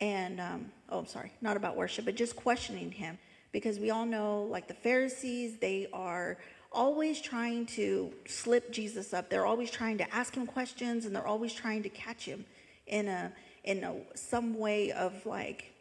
And, 0.00 0.38
um, 0.38 0.66
oh, 0.90 0.98
I'm 0.98 1.06
sorry, 1.06 1.32
not 1.40 1.56
about 1.56 1.76
worship, 1.76 2.04
but 2.04 2.14
just 2.14 2.36
questioning 2.36 2.92
him. 2.92 3.18
Because 3.52 3.78
we 3.78 3.90
all 3.90 4.04
know, 4.04 4.42
like 4.42 4.68
the 4.68 4.74
Pharisees, 4.74 5.56
they 5.58 5.88
are 5.94 6.36
always 6.70 7.22
trying 7.22 7.64
to 7.64 8.12
slip 8.26 8.70
Jesus 8.70 9.14
up. 9.14 9.30
They're 9.30 9.46
always 9.46 9.70
trying 9.70 9.96
to 9.98 10.14
ask 10.14 10.34
him 10.34 10.46
questions 10.46 11.06
and 11.06 11.16
they're 11.16 11.26
always 11.26 11.54
trying 11.54 11.82
to 11.84 11.88
catch 11.88 12.26
him 12.26 12.44
in 12.86 13.08
a 13.08 13.32
in 13.64 13.84
a, 13.84 13.96
some 14.14 14.58
way 14.58 14.92
of 14.92 15.24
like 15.26 15.72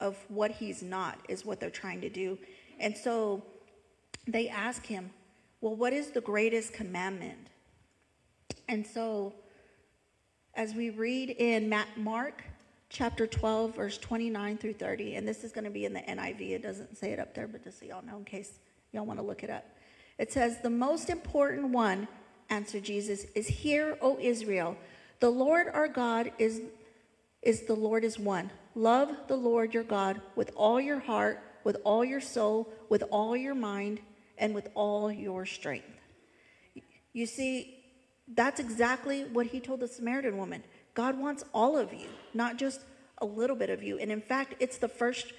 of 0.00 0.16
what 0.28 0.50
he's 0.50 0.82
not 0.82 1.18
is 1.28 1.44
what 1.44 1.60
they're 1.60 1.70
trying 1.70 2.00
to 2.00 2.10
do. 2.10 2.36
And 2.80 2.96
so 2.96 3.44
they 4.26 4.48
ask 4.48 4.84
him, 4.86 5.10
"Well, 5.60 5.76
what 5.76 5.92
is 5.92 6.10
the 6.10 6.20
greatest 6.20 6.72
commandment?" 6.72 7.48
And 8.68 8.86
so 8.86 9.34
as 10.54 10.74
we 10.74 10.90
read 10.90 11.30
in 11.30 11.68
Matt 11.68 11.88
Mark 11.96 12.42
chapter 12.90 13.26
12 13.26 13.76
verse 13.76 13.98
29 13.98 14.56
through 14.58 14.72
30 14.72 15.16
and 15.16 15.28
this 15.28 15.44
is 15.44 15.52
going 15.52 15.64
to 15.64 15.70
be 15.70 15.84
in 15.84 15.92
the 15.92 16.00
NIV 16.00 16.52
it 16.52 16.62
doesn't 16.62 16.96
say 16.96 17.12
it 17.12 17.18
up 17.18 17.34
there 17.34 17.46
but 17.46 17.62
just 17.62 17.80
so 17.80 17.84
y'all 17.84 18.02
know 18.02 18.16
in 18.16 18.24
case 18.24 18.58
y'all 18.92 19.04
want 19.04 19.18
to 19.18 19.24
look 19.24 19.42
it 19.42 19.50
up 19.50 19.66
it 20.18 20.32
says, 20.32 20.58
The 20.58 20.70
most 20.70 21.08
important 21.08 21.70
one, 21.70 22.08
answered 22.50 22.84
Jesus, 22.84 23.24
is 23.34 23.46
hear, 23.46 23.96
O 24.02 24.18
Israel. 24.20 24.76
The 25.20 25.30
Lord 25.30 25.68
our 25.72 25.88
God 25.88 26.32
is, 26.38 26.62
is 27.42 27.62
the 27.62 27.74
Lord 27.74 28.04
is 28.04 28.18
one. 28.18 28.50
Love 28.74 29.10
the 29.28 29.36
Lord 29.36 29.72
your 29.72 29.84
God 29.84 30.20
with 30.36 30.52
all 30.56 30.80
your 30.80 30.98
heart, 30.98 31.42
with 31.64 31.78
all 31.84 32.04
your 32.04 32.20
soul, 32.20 32.68
with 32.88 33.04
all 33.10 33.36
your 33.36 33.54
mind, 33.54 34.00
and 34.36 34.54
with 34.54 34.68
all 34.74 35.10
your 35.10 35.46
strength. 35.46 35.86
You 37.12 37.26
see, 37.26 37.77
that's 38.34 38.60
exactly 38.60 39.24
what 39.24 39.46
he 39.46 39.60
told 39.60 39.80
the 39.80 39.88
Samaritan 39.88 40.36
woman. 40.36 40.62
God 40.94 41.18
wants 41.18 41.44
all 41.54 41.76
of 41.76 41.92
you, 41.92 42.08
not 42.34 42.56
just 42.56 42.80
a 43.18 43.26
little 43.26 43.56
bit 43.56 43.70
of 43.70 43.82
you. 43.82 43.98
And 43.98 44.12
in 44.12 44.20
fact, 44.20 44.54
it's 44.60 44.78
the 44.78 44.88
first 44.88 45.32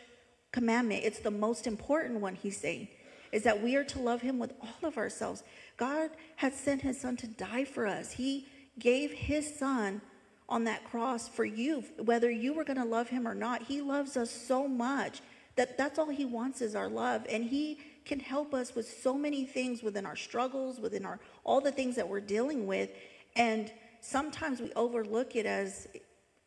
commandment, 0.52 1.04
it's 1.04 1.20
the 1.20 1.32
most 1.32 1.68
important 1.68 2.22
one, 2.22 2.36
he's 2.36 2.58
saying 2.58 2.88
is 3.32 3.44
that 3.44 3.62
we 3.62 3.76
are 3.76 3.84
to 3.84 4.00
love 4.00 4.22
him 4.22 4.40
with 4.40 4.54
all 4.62 4.88
of 4.88 4.98
ourselves. 4.98 5.44
God 5.78 6.10
has 6.38 6.56
sent 6.56 6.82
his 6.82 7.00
son 7.00 7.18
to 7.18 7.28
die 7.28 7.64
for 7.64 7.88
us. 7.88 8.12
He 8.12 8.48
gave 8.78 9.12
his 9.12 9.58
son 9.58 10.02
on 10.48 10.64
that 10.64 10.84
cross 10.86 11.28
for 11.28 11.46
you, 11.46 11.84
whether 12.04 12.30
you 12.32 12.54
were 12.54 12.64
going 12.64 12.80
to 12.80 12.86
love 12.86 13.10
him 13.10 13.28
or 13.28 13.36
not. 13.36 13.64
He 13.64 13.82
loves 13.82 14.18
us 14.18 14.32
so 14.32 14.68
much 14.68 15.22
that 15.56 15.78
that's 15.78 16.00
all 16.00 16.10
he 16.10 16.26
wants 16.26 16.62
is 16.62 16.76
our 16.76 16.90
love. 16.90 17.26
And 17.30 17.44
he 17.44 17.80
can 18.06 18.20
help 18.20 18.54
us 18.54 18.76
with 18.76 18.88
so 19.02 19.14
many 19.16 19.46
things 19.46 19.84
within 19.84 20.06
our 20.06 20.16
struggles, 20.16 20.80
within 20.80 21.06
our 21.06 21.20
all 21.44 21.62
the 21.62 21.72
things 21.72 21.96
that 21.96 22.08
we're 22.08 22.20
dealing 22.20 22.68
with. 22.68 22.90
And 23.36 23.72
sometimes 24.02 24.60
we 24.60 24.72
overlook 24.74 25.36
it 25.36 25.46
as 25.46 25.88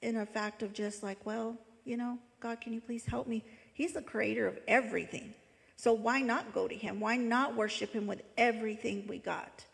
in 0.00 0.16
a 0.16 0.26
fact 0.26 0.62
of 0.62 0.72
just 0.72 1.02
like, 1.02 1.24
well, 1.24 1.56
you 1.84 1.96
know, 1.96 2.18
God, 2.40 2.60
can 2.60 2.72
you 2.72 2.80
please 2.80 3.04
help 3.04 3.26
me? 3.26 3.44
He's 3.74 3.92
the 3.92 4.02
creator 4.02 4.46
of 4.46 4.58
everything. 4.66 5.34
So 5.76 5.92
why 5.92 6.20
not 6.20 6.54
go 6.54 6.68
to 6.68 6.74
him? 6.74 7.00
Why 7.00 7.16
not 7.16 7.56
worship 7.56 7.92
him 7.92 8.06
with 8.06 8.22
everything 8.36 9.06
we 9.08 9.18
got? 9.18 9.64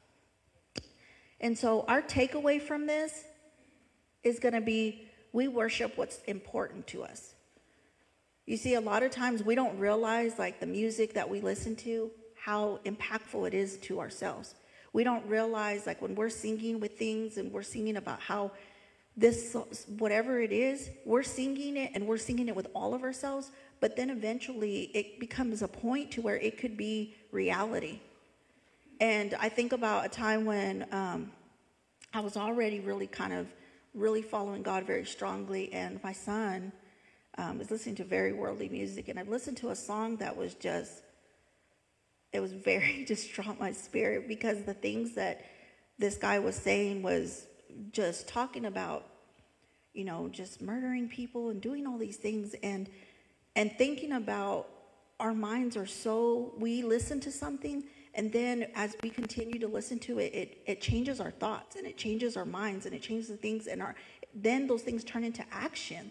And 1.40 1.56
so 1.56 1.84
our 1.86 2.02
takeaway 2.02 2.60
from 2.60 2.86
this 2.86 3.24
is 4.22 4.38
going 4.38 4.54
to 4.54 4.60
be 4.60 5.08
we 5.32 5.48
worship 5.48 5.96
what's 5.96 6.20
important 6.22 6.86
to 6.88 7.04
us. 7.04 7.34
You 8.48 8.56
see, 8.56 8.76
a 8.76 8.80
lot 8.80 9.02
of 9.02 9.10
times 9.10 9.42
we 9.42 9.54
don't 9.54 9.78
realize, 9.78 10.38
like 10.38 10.58
the 10.58 10.64
music 10.64 11.12
that 11.12 11.28
we 11.28 11.42
listen 11.42 11.76
to, 11.76 12.10
how 12.34 12.80
impactful 12.86 13.46
it 13.46 13.52
is 13.52 13.76
to 13.80 14.00
ourselves. 14.00 14.54
We 14.94 15.04
don't 15.04 15.26
realize, 15.26 15.86
like 15.86 16.00
when 16.00 16.14
we're 16.14 16.30
singing 16.30 16.80
with 16.80 16.98
things 16.98 17.36
and 17.36 17.52
we're 17.52 17.62
singing 17.62 17.98
about 17.98 18.20
how 18.20 18.52
this 19.18 19.54
whatever 19.98 20.40
it 20.40 20.50
is, 20.50 20.88
we're 21.04 21.22
singing 21.22 21.76
it 21.76 21.90
and 21.94 22.06
we're 22.06 22.16
singing 22.16 22.48
it 22.48 22.56
with 22.56 22.68
all 22.74 22.94
of 22.94 23.02
ourselves, 23.02 23.50
but 23.80 23.96
then 23.96 24.08
eventually 24.08 24.84
it 24.94 25.20
becomes 25.20 25.60
a 25.60 25.68
point 25.68 26.10
to 26.12 26.22
where 26.22 26.38
it 26.38 26.56
could 26.56 26.78
be 26.78 27.14
reality. 27.32 28.00
And 28.98 29.34
I 29.38 29.50
think 29.50 29.72
about 29.72 30.06
a 30.06 30.08
time 30.08 30.46
when 30.46 30.86
um, 30.90 31.32
I 32.14 32.20
was 32.20 32.38
already 32.38 32.80
really 32.80 33.08
kind 33.08 33.34
of 33.34 33.46
really 33.92 34.22
following 34.22 34.62
God 34.62 34.86
very 34.86 35.04
strongly, 35.04 35.70
and 35.70 36.02
my 36.02 36.14
son 36.14 36.72
um, 37.38 37.58
was 37.58 37.70
listening 37.70 37.94
to 37.96 38.04
very 38.04 38.32
worldly 38.32 38.68
music, 38.68 39.08
and 39.08 39.18
I 39.18 39.22
listened 39.22 39.56
to 39.58 39.70
a 39.70 39.76
song 39.76 40.16
that 40.16 40.36
was 40.36 40.54
just 40.54 41.02
it 42.32 42.40
was 42.40 42.52
very 42.52 43.04
distraught 43.08 43.58
my 43.58 43.72
spirit 43.72 44.28
because 44.28 44.62
the 44.64 44.74
things 44.74 45.14
that 45.14 45.44
this 45.98 46.16
guy 46.16 46.38
was 46.38 46.54
saying 46.54 47.02
was 47.02 47.46
just 47.90 48.28
talking 48.28 48.66
about 48.66 49.06
you 49.94 50.04
know 50.04 50.28
just 50.28 50.60
murdering 50.60 51.08
people 51.08 51.50
and 51.50 51.60
doing 51.60 51.86
all 51.86 51.96
these 51.96 52.16
things 52.16 52.54
and 52.62 52.88
and 53.56 53.72
thinking 53.78 54.12
about 54.12 54.68
our 55.18 55.34
minds 55.34 55.76
are 55.76 55.86
so 55.86 56.52
we 56.58 56.82
listen 56.82 57.18
to 57.20 57.32
something 57.32 57.84
and 58.14 58.32
then 58.32 58.66
as 58.74 58.96
we 59.02 59.10
continue 59.10 59.60
to 59.60 59.68
listen 59.68 59.98
to 60.00 60.18
it, 60.18 60.34
it, 60.34 60.58
it 60.66 60.80
changes 60.80 61.20
our 61.20 61.30
thoughts 61.30 61.76
and 61.76 61.86
it 61.86 61.96
changes 61.96 62.36
our 62.36 62.44
minds 62.44 62.84
and 62.84 62.94
it 62.94 63.00
changes 63.02 63.28
the 63.28 63.36
things 63.36 63.66
and 63.68 63.80
our 63.80 63.94
then 64.34 64.66
those 64.66 64.82
things 64.82 65.04
turn 65.04 65.24
into 65.24 65.44
action. 65.50 66.10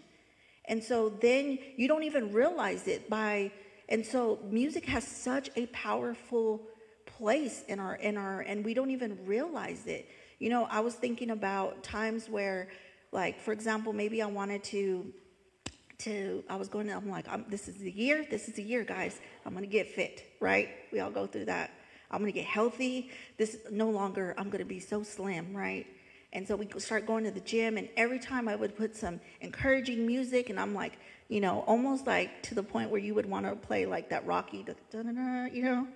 And 0.68 0.82
so 0.82 1.08
then 1.08 1.58
you 1.76 1.88
don't 1.88 2.04
even 2.04 2.32
realize 2.32 2.86
it 2.86 3.10
by 3.10 3.50
and 3.88 4.04
so 4.04 4.38
music 4.50 4.84
has 4.84 5.02
such 5.02 5.48
a 5.56 5.66
powerful 5.66 6.62
place 7.06 7.64
in 7.68 7.80
our 7.80 7.94
in 7.96 8.16
our 8.16 8.40
and 8.42 8.64
we 8.64 8.74
don't 8.74 8.90
even 8.90 9.18
realize 9.24 9.86
it. 9.86 10.08
You 10.38 10.50
know, 10.50 10.64
I 10.70 10.80
was 10.80 10.94
thinking 10.94 11.30
about 11.30 11.82
times 11.82 12.28
where 12.28 12.68
like 13.12 13.40
for 13.40 13.52
example, 13.52 13.92
maybe 13.92 14.22
I 14.22 14.26
wanted 14.26 14.62
to 14.64 15.12
to 16.00 16.44
I 16.48 16.56
was 16.56 16.68
going 16.68 16.86
to 16.88 16.92
I'm 16.92 17.08
like 17.08 17.26
I'm, 17.28 17.46
this 17.48 17.66
is 17.66 17.76
the 17.76 17.90
year, 17.90 18.26
this 18.30 18.46
is 18.48 18.54
the 18.54 18.62
year 18.62 18.84
guys. 18.84 19.20
I'm 19.46 19.52
going 19.52 19.64
to 19.64 19.70
get 19.70 19.88
fit, 19.88 20.36
right? 20.38 20.68
We 20.92 21.00
all 21.00 21.10
go 21.10 21.26
through 21.26 21.46
that. 21.46 21.70
I'm 22.10 22.20
going 22.20 22.32
to 22.32 22.38
get 22.38 22.46
healthy. 22.46 23.10
This 23.36 23.58
no 23.70 23.90
longer, 23.90 24.34
I'm 24.38 24.48
going 24.48 24.60
to 24.60 24.68
be 24.68 24.80
so 24.80 25.02
slim, 25.02 25.54
right? 25.54 25.86
And 26.32 26.46
so 26.46 26.56
we 26.56 26.68
start 26.78 27.06
going 27.06 27.24
to 27.24 27.30
the 27.30 27.40
gym, 27.40 27.78
and 27.78 27.88
every 27.96 28.18
time 28.18 28.48
I 28.48 28.54
would 28.54 28.76
put 28.76 28.94
some 28.94 29.20
encouraging 29.40 30.06
music, 30.06 30.50
and 30.50 30.60
I'm 30.60 30.74
like, 30.74 30.98
you 31.28 31.40
know, 31.40 31.60
almost 31.60 32.06
like 32.06 32.42
to 32.44 32.54
the 32.54 32.62
point 32.62 32.90
where 32.90 33.00
you 33.00 33.14
would 33.14 33.26
want 33.26 33.46
to 33.46 33.56
play 33.56 33.86
like 33.86 34.10
that 34.10 34.26
Rocky, 34.26 34.64
you 34.92 35.62
know? 35.62 35.88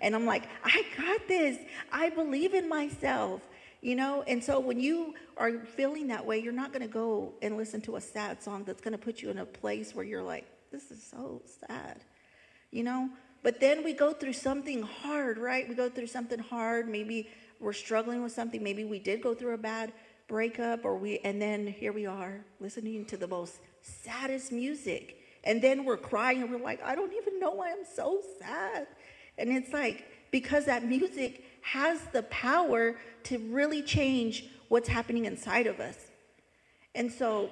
And 0.00 0.14
I'm 0.14 0.26
like, 0.26 0.48
I 0.64 0.84
got 0.96 1.28
this. 1.28 1.58
I 1.92 2.10
believe 2.10 2.54
in 2.54 2.68
myself, 2.68 3.42
you 3.80 3.96
know? 3.96 4.22
And 4.26 4.42
so 4.42 4.60
when 4.60 4.80
you 4.80 5.14
are 5.36 5.58
feeling 5.60 6.08
that 6.08 6.24
way, 6.24 6.38
you're 6.38 6.52
not 6.52 6.72
going 6.72 6.82
to 6.82 6.92
go 6.92 7.34
and 7.42 7.56
listen 7.56 7.80
to 7.82 7.96
a 7.96 8.00
sad 8.00 8.42
song 8.42 8.64
that's 8.64 8.80
going 8.80 8.92
to 8.92 8.98
put 8.98 9.20
you 9.22 9.30
in 9.30 9.38
a 9.38 9.46
place 9.46 9.94
where 9.94 10.04
you're 10.04 10.22
like, 10.22 10.46
this 10.70 10.90
is 10.90 11.02
so 11.02 11.42
sad, 11.66 12.00
you 12.70 12.84
know? 12.84 13.10
But 13.42 13.58
then 13.58 13.82
we 13.84 13.92
go 13.92 14.12
through 14.12 14.34
something 14.34 14.82
hard, 14.82 15.38
right? 15.38 15.68
We 15.68 15.74
go 15.74 15.88
through 15.88 16.08
something 16.08 16.38
hard. 16.38 16.88
Maybe 16.88 17.28
we're 17.60 17.72
struggling 17.72 18.22
with 18.22 18.32
something. 18.32 18.62
Maybe 18.62 18.84
we 18.84 18.98
did 18.98 19.22
go 19.22 19.34
through 19.34 19.54
a 19.54 19.58
bad 19.58 19.92
breakup 20.28 20.84
or 20.84 20.96
we 20.96 21.18
and 21.18 21.40
then 21.42 21.66
here 21.66 21.92
we 21.92 22.06
are 22.06 22.44
listening 22.60 23.04
to 23.06 23.16
the 23.16 23.28
most 23.28 23.58
saddest 23.82 24.52
music. 24.52 25.16
And 25.44 25.62
then 25.62 25.84
we're 25.84 25.96
crying 25.96 26.42
and 26.42 26.50
we're 26.50 26.60
like, 26.60 26.82
I 26.82 26.94
don't 26.94 27.12
even 27.12 27.40
know 27.40 27.52
why 27.52 27.70
I'm 27.70 27.84
so 27.84 28.20
sad. 28.40 28.86
And 29.38 29.50
it's 29.50 29.72
like 29.72 30.04
because 30.30 30.66
that 30.66 30.84
music 30.84 31.44
has 31.62 32.00
the 32.12 32.22
power 32.24 32.96
to 33.24 33.38
really 33.38 33.82
change 33.82 34.46
what's 34.68 34.88
happening 34.88 35.24
inside 35.24 35.66
of 35.66 35.80
us. 35.80 35.96
And 36.94 37.10
so 37.10 37.50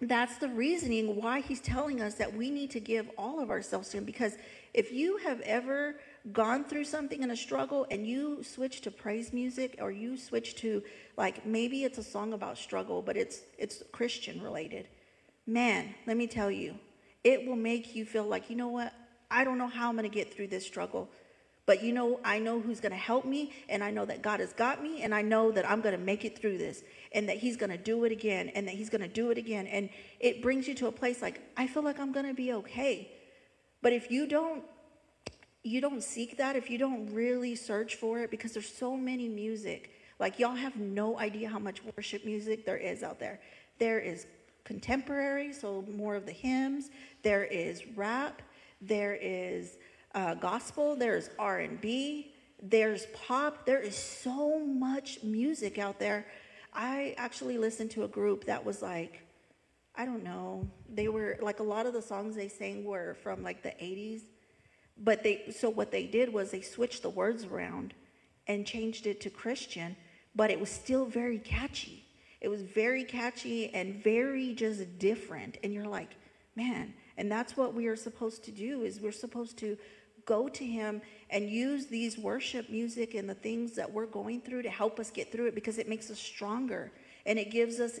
that's 0.00 0.38
the 0.38 0.48
reasoning 0.48 1.16
why 1.20 1.40
he's 1.40 1.60
telling 1.60 2.00
us 2.00 2.14
that 2.14 2.32
we 2.34 2.50
need 2.50 2.70
to 2.70 2.80
give 2.80 3.10
all 3.18 3.40
of 3.40 3.50
ourselves 3.50 3.88
to 3.90 3.98
him 3.98 4.04
because 4.04 4.36
if 4.78 4.92
you 4.92 5.16
have 5.16 5.40
ever 5.40 5.96
gone 6.32 6.62
through 6.62 6.84
something 6.84 7.24
in 7.24 7.32
a 7.32 7.36
struggle 7.36 7.84
and 7.90 8.06
you 8.06 8.44
switch 8.44 8.80
to 8.82 8.92
praise 8.92 9.32
music 9.32 9.76
or 9.80 9.90
you 9.90 10.16
switch 10.16 10.54
to 10.54 10.84
like 11.16 11.44
maybe 11.44 11.82
it's 11.82 11.98
a 11.98 12.02
song 12.02 12.32
about 12.32 12.56
struggle 12.56 13.02
but 13.02 13.16
it's 13.16 13.40
it's 13.58 13.82
Christian 13.90 14.40
related. 14.40 14.86
Man, 15.48 15.94
let 16.06 16.16
me 16.16 16.28
tell 16.28 16.48
you, 16.48 16.76
it 17.24 17.44
will 17.44 17.56
make 17.56 17.96
you 17.96 18.04
feel 18.04 18.22
like, 18.24 18.50
you 18.50 18.54
know 18.54 18.68
what? 18.68 18.92
I 19.28 19.42
don't 19.42 19.58
know 19.58 19.66
how 19.66 19.88
I'm 19.88 19.96
going 19.96 20.08
to 20.08 20.14
get 20.14 20.32
through 20.32 20.46
this 20.46 20.64
struggle. 20.64 21.10
But 21.66 21.82
you 21.82 21.92
know, 21.92 22.20
I 22.24 22.38
know 22.38 22.60
who's 22.60 22.80
going 22.80 22.92
to 22.92 22.98
help 22.98 23.24
me, 23.26 23.52
and 23.68 23.84
I 23.84 23.90
know 23.90 24.06
that 24.06 24.22
God 24.22 24.40
has 24.40 24.52
got 24.54 24.82
me, 24.82 25.02
and 25.02 25.14
I 25.14 25.22
know 25.22 25.50
that 25.50 25.68
I'm 25.68 25.82
going 25.82 25.98
to 25.98 26.02
make 26.02 26.24
it 26.24 26.38
through 26.38 26.56
this, 26.56 26.82
and 27.12 27.28
that 27.28 27.36
He's 27.36 27.58
going 27.58 27.70
to 27.70 27.76
do 27.76 28.04
it 28.04 28.12
again, 28.12 28.48
and 28.54 28.66
that 28.66 28.74
He's 28.74 28.88
going 28.88 29.02
to 29.02 29.08
do 29.08 29.30
it 29.30 29.36
again. 29.36 29.66
And 29.66 29.90
it 30.18 30.40
brings 30.40 30.66
you 30.66 30.74
to 30.76 30.86
a 30.86 30.92
place 30.92 31.20
like, 31.20 31.42
I 31.58 31.66
feel 31.66 31.82
like 31.82 31.98
I'm 31.98 32.12
going 32.12 32.24
to 32.26 32.32
be 32.32 32.54
okay. 32.54 33.10
But 33.82 33.92
if 33.92 34.10
you 34.10 34.26
don't 34.26 34.64
you 35.64 35.80
don't 35.80 36.02
seek 36.02 36.38
that, 36.38 36.56
if 36.56 36.70
you 36.70 36.78
don't 36.78 37.12
really 37.12 37.54
search 37.54 37.96
for 37.96 38.20
it, 38.20 38.30
because 38.30 38.52
there's 38.52 38.72
so 38.72 38.96
many 38.96 39.28
music. 39.28 39.90
Like 40.18 40.38
y'all 40.38 40.54
have 40.54 40.76
no 40.76 41.18
idea 41.18 41.48
how 41.48 41.58
much 41.58 41.82
worship 41.96 42.24
music 42.24 42.64
there 42.64 42.76
is 42.76 43.02
out 43.02 43.18
there. 43.18 43.40
There 43.78 43.98
is 43.98 44.26
contemporary, 44.64 45.52
so 45.52 45.84
more 45.94 46.14
of 46.14 46.26
the 46.26 46.32
hymns. 46.32 46.90
There 47.22 47.44
is 47.44 47.86
rap. 47.96 48.42
There 48.80 49.18
is 49.20 49.78
uh, 50.14 50.34
gospel. 50.34 50.96
There's 50.96 51.30
R 51.38 51.60
and 51.60 51.80
B. 51.80 52.32
There's 52.62 53.06
pop. 53.06 53.66
There 53.66 53.80
is 53.80 53.96
so 53.96 54.58
much 54.58 55.22
music 55.22 55.78
out 55.78 55.98
there. 55.98 56.26
I 56.74 57.14
actually 57.16 57.58
listened 57.58 57.90
to 57.92 58.04
a 58.04 58.08
group 58.08 58.44
that 58.46 58.64
was 58.64 58.82
like 58.82 59.22
I 59.98 60.04
don't 60.04 60.22
know. 60.22 60.66
They 60.88 61.08
were 61.08 61.36
like 61.42 61.58
a 61.58 61.64
lot 61.64 61.84
of 61.84 61.92
the 61.92 62.00
songs 62.00 62.36
they 62.36 62.48
sang 62.48 62.84
were 62.84 63.16
from 63.22 63.42
like 63.42 63.64
the 63.64 63.70
80s. 63.70 64.22
But 64.96 65.24
they 65.24 65.50
so 65.50 65.68
what 65.68 65.90
they 65.90 66.06
did 66.06 66.32
was 66.32 66.52
they 66.52 66.60
switched 66.60 67.02
the 67.02 67.10
words 67.10 67.44
around 67.44 67.94
and 68.46 68.64
changed 68.64 69.06
it 69.06 69.20
to 69.22 69.30
Christian, 69.30 69.96
but 70.36 70.50
it 70.50 70.60
was 70.60 70.70
still 70.70 71.04
very 71.04 71.38
catchy. 71.38 72.04
It 72.40 72.48
was 72.48 72.62
very 72.62 73.02
catchy 73.02 73.74
and 73.74 74.02
very 74.02 74.54
just 74.54 74.98
different 75.00 75.58
and 75.64 75.74
you're 75.74 75.88
like, 75.88 76.16
"Man, 76.54 76.94
and 77.16 77.30
that's 77.30 77.56
what 77.56 77.74
we 77.74 77.88
are 77.88 77.96
supposed 77.96 78.44
to 78.44 78.52
do 78.52 78.84
is 78.84 79.00
we're 79.00 79.10
supposed 79.10 79.58
to 79.58 79.76
go 80.24 80.48
to 80.48 80.64
him 80.64 81.02
and 81.30 81.50
use 81.50 81.86
these 81.86 82.16
worship 82.18 82.70
music 82.70 83.14
and 83.14 83.28
the 83.28 83.34
things 83.34 83.72
that 83.72 83.90
we're 83.90 84.06
going 84.06 84.40
through 84.42 84.62
to 84.62 84.70
help 84.70 85.00
us 85.00 85.10
get 85.10 85.32
through 85.32 85.46
it 85.46 85.54
because 85.54 85.78
it 85.78 85.88
makes 85.88 86.10
us 86.10 86.18
stronger 86.18 86.92
and 87.26 87.38
it 87.38 87.50
gives 87.50 87.80
us 87.80 87.98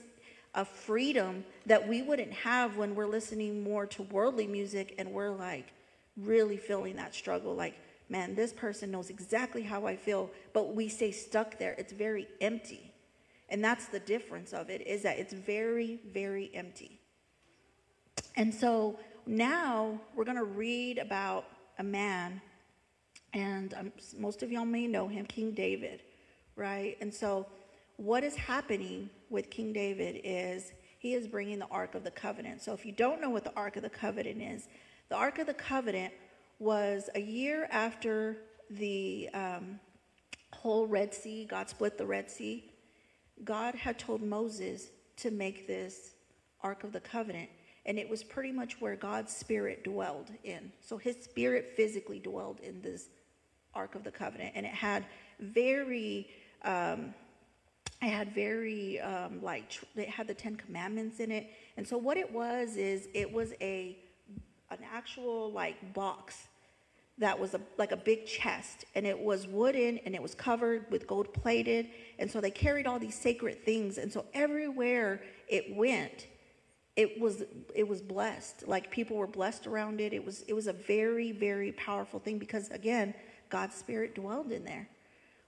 a 0.54 0.64
freedom 0.64 1.44
that 1.66 1.86
we 1.86 2.02
wouldn't 2.02 2.32
have 2.32 2.76
when 2.76 2.94
we're 2.94 3.06
listening 3.06 3.62
more 3.62 3.86
to 3.86 4.02
worldly 4.04 4.46
music 4.46 4.94
and 4.98 5.10
we're 5.12 5.30
like 5.30 5.72
really 6.16 6.56
feeling 6.56 6.96
that 6.96 7.14
struggle 7.14 7.54
like 7.54 7.78
man 8.08 8.34
this 8.34 8.52
person 8.52 8.90
knows 8.90 9.10
exactly 9.10 9.62
how 9.62 9.86
i 9.86 9.94
feel 9.94 10.30
but 10.52 10.74
we 10.74 10.88
stay 10.88 11.10
stuck 11.10 11.58
there. 11.58 11.74
It's 11.78 11.92
very 11.92 12.26
empty. 12.40 12.92
And 13.50 13.64
that's 13.64 13.86
the 13.86 14.00
difference 14.00 14.52
of 14.52 14.68
it 14.68 14.86
is 14.86 15.02
that 15.02 15.18
it's 15.18 15.32
very 15.32 16.00
very 16.12 16.50
empty. 16.54 17.00
And 18.36 18.52
so 18.52 18.98
now 19.26 20.00
we're 20.14 20.24
going 20.24 20.36
to 20.36 20.44
read 20.44 20.98
about 20.98 21.44
a 21.78 21.84
man 21.84 22.40
and 23.34 23.74
um, 23.74 23.92
most 24.16 24.42
of 24.42 24.50
y'all 24.50 24.64
may 24.64 24.86
know 24.86 25.06
him 25.06 25.26
king 25.26 25.52
david 25.52 26.02
right? 26.58 26.96
And 27.00 27.14
so 27.14 27.46
what 27.98 28.22
is 28.22 28.36
happening 28.36 29.10
with 29.28 29.50
King 29.50 29.72
David 29.72 30.20
is 30.22 30.72
he 30.98 31.14
is 31.14 31.26
bringing 31.26 31.58
the 31.58 31.66
Ark 31.66 31.96
of 31.96 32.04
the 32.04 32.12
Covenant. 32.12 32.62
So 32.62 32.72
if 32.72 32.86
you 32.86 32.92
don't 32.92 33.20
know 33.20 33.28
what 33.28 33.42
the 33.42 33.54
Ark 33.54 33.76
of 33.76 33.82
the 33.82 33.90
Covenant 33.90 34.40
is, 34.40 34.68
the 35.08 35.16
Ark 35.16 35.38
of 35.38 35.48
the 35.48 35.54
Covenant 35.54 36.14
was 36.60 37.10
a 37.16 37.20
year 37.20 37.68
after 37.72 38.38
the 38.70 39.28
um, 39.34 39.80
whole 40.52 40.86
Red 40.86 41.12
Sea, 41.12 41.44
God 41.44 41.68
split 41.68 41.98
the 41.98 42.06
Red 42.06 42.30
Sea. 42.30 42.70
God 43.42 43.74
had 43.74 43.98
told 43.98 44.22
Moses 44.22 44.90
to 45.16 45.32
make 45.32 45.66
this 45.66 46.14
Ark 46.62 46.84
of 46.84 46.92
the 46.92 47.00
Covenant, 47.00 47.50
and 47.84 47.98
it 47.98 48.08
was 48.08 48.22
pretty 48.22 48.52
much 48.52 48.80
where 48.80 48.94
God's 48.94 49.34
Spirit 49.34 49.82
dwelled 49.82 50.30
in. 50.44 50.70
So 50.80 50.98
his 50.98 51.16
Spirit 51.16 51.72
physically 51.76 52.20
dwelled 52.20 52.60
in 52.60 52.80
this 52.80 53.08
Ark 53.74 53.96
of 53.96 54.04
the 54.04 54.12
Covenant, 54.12 54.52
and 54.54 54.64
it 54.64 54.72
had 54.72 55.04
very 55.40 56.28
um, 56.64 57.12
it 58.00 58.10
had 58.10 58.32
very 58.34 59.00
um, 59.00 59.42
like 59.42 59.72
it 59.96 60.08
had 60.08 60.28
the 60.28 60.34
Ten 60.34 60.56
Commandments 60.56 61.18
in 61.20 61.32
it, 61.32 61.48
and 61.76 61.86
so 61.86 61.96
what 61.96 62.16
it 62.16 62.32
was 62.32 62.76
is 62.76 63.08
it 63.12 63.32
was 63.32 63.52
a 63.60 63.98
an 64.70 64.78
actual 64.92 65.50
like 65.50 65.94
box 65.94 66.48
that 67.18 67.38
was 67.38 67.54
a, 67.54 67.60
like 67.76 67.90
a 67.90 67.96
big 67.96 68.24
chest, 68.26 68.84
and 68.94 69.04
it 69.04 69.18
was 69.18 69.48
wooden 69.48 69.98
and 69.98 70.14
it 70.14 70.22
was 70.22 70.34
covered 70.34 70.88
with 70.90 71.08
gold 71.08 71.32
plated, 71.34 71.88
and 72.20 72.30
so 72.30 72.40
they 72.40 72.52
carried 72.52 72.86
all 72.86 73.00
these 73.00 73.16
sacred 73.16 73.64
things, 73.64 73.98
and 73.98 74.12
so 74.12 74.24
everywhere 74.32 75.20
it 75.48 75.74
went, 75.74 76.28
it 76.94 77.20
was 77.20 77.42
it 77.74 77.86
was 77.88 78.00
blessed. 78.00 78.68
Like 78.68 78.92
people 78.92 79.16
were 79.16 79.26
blessed 79.26 79.66
around 79.66 80.00
it. 80.00 80.12
It 80.12 80.24
was 80.24 80.42
it 80.46 80.52
was 80.52 80.68
a 80.68 80.72
very 80.72 81.32
very 81.32 81.72
powerful 81.72 82.20
thing 82.20 82.38
because 82.38 82.68
again, 82.68 83.12
God's 83.48 83.74
spirit 83.74 84.14
dwelled 84.14 84.52
in 84.52 84.64
there. 84.64 84.88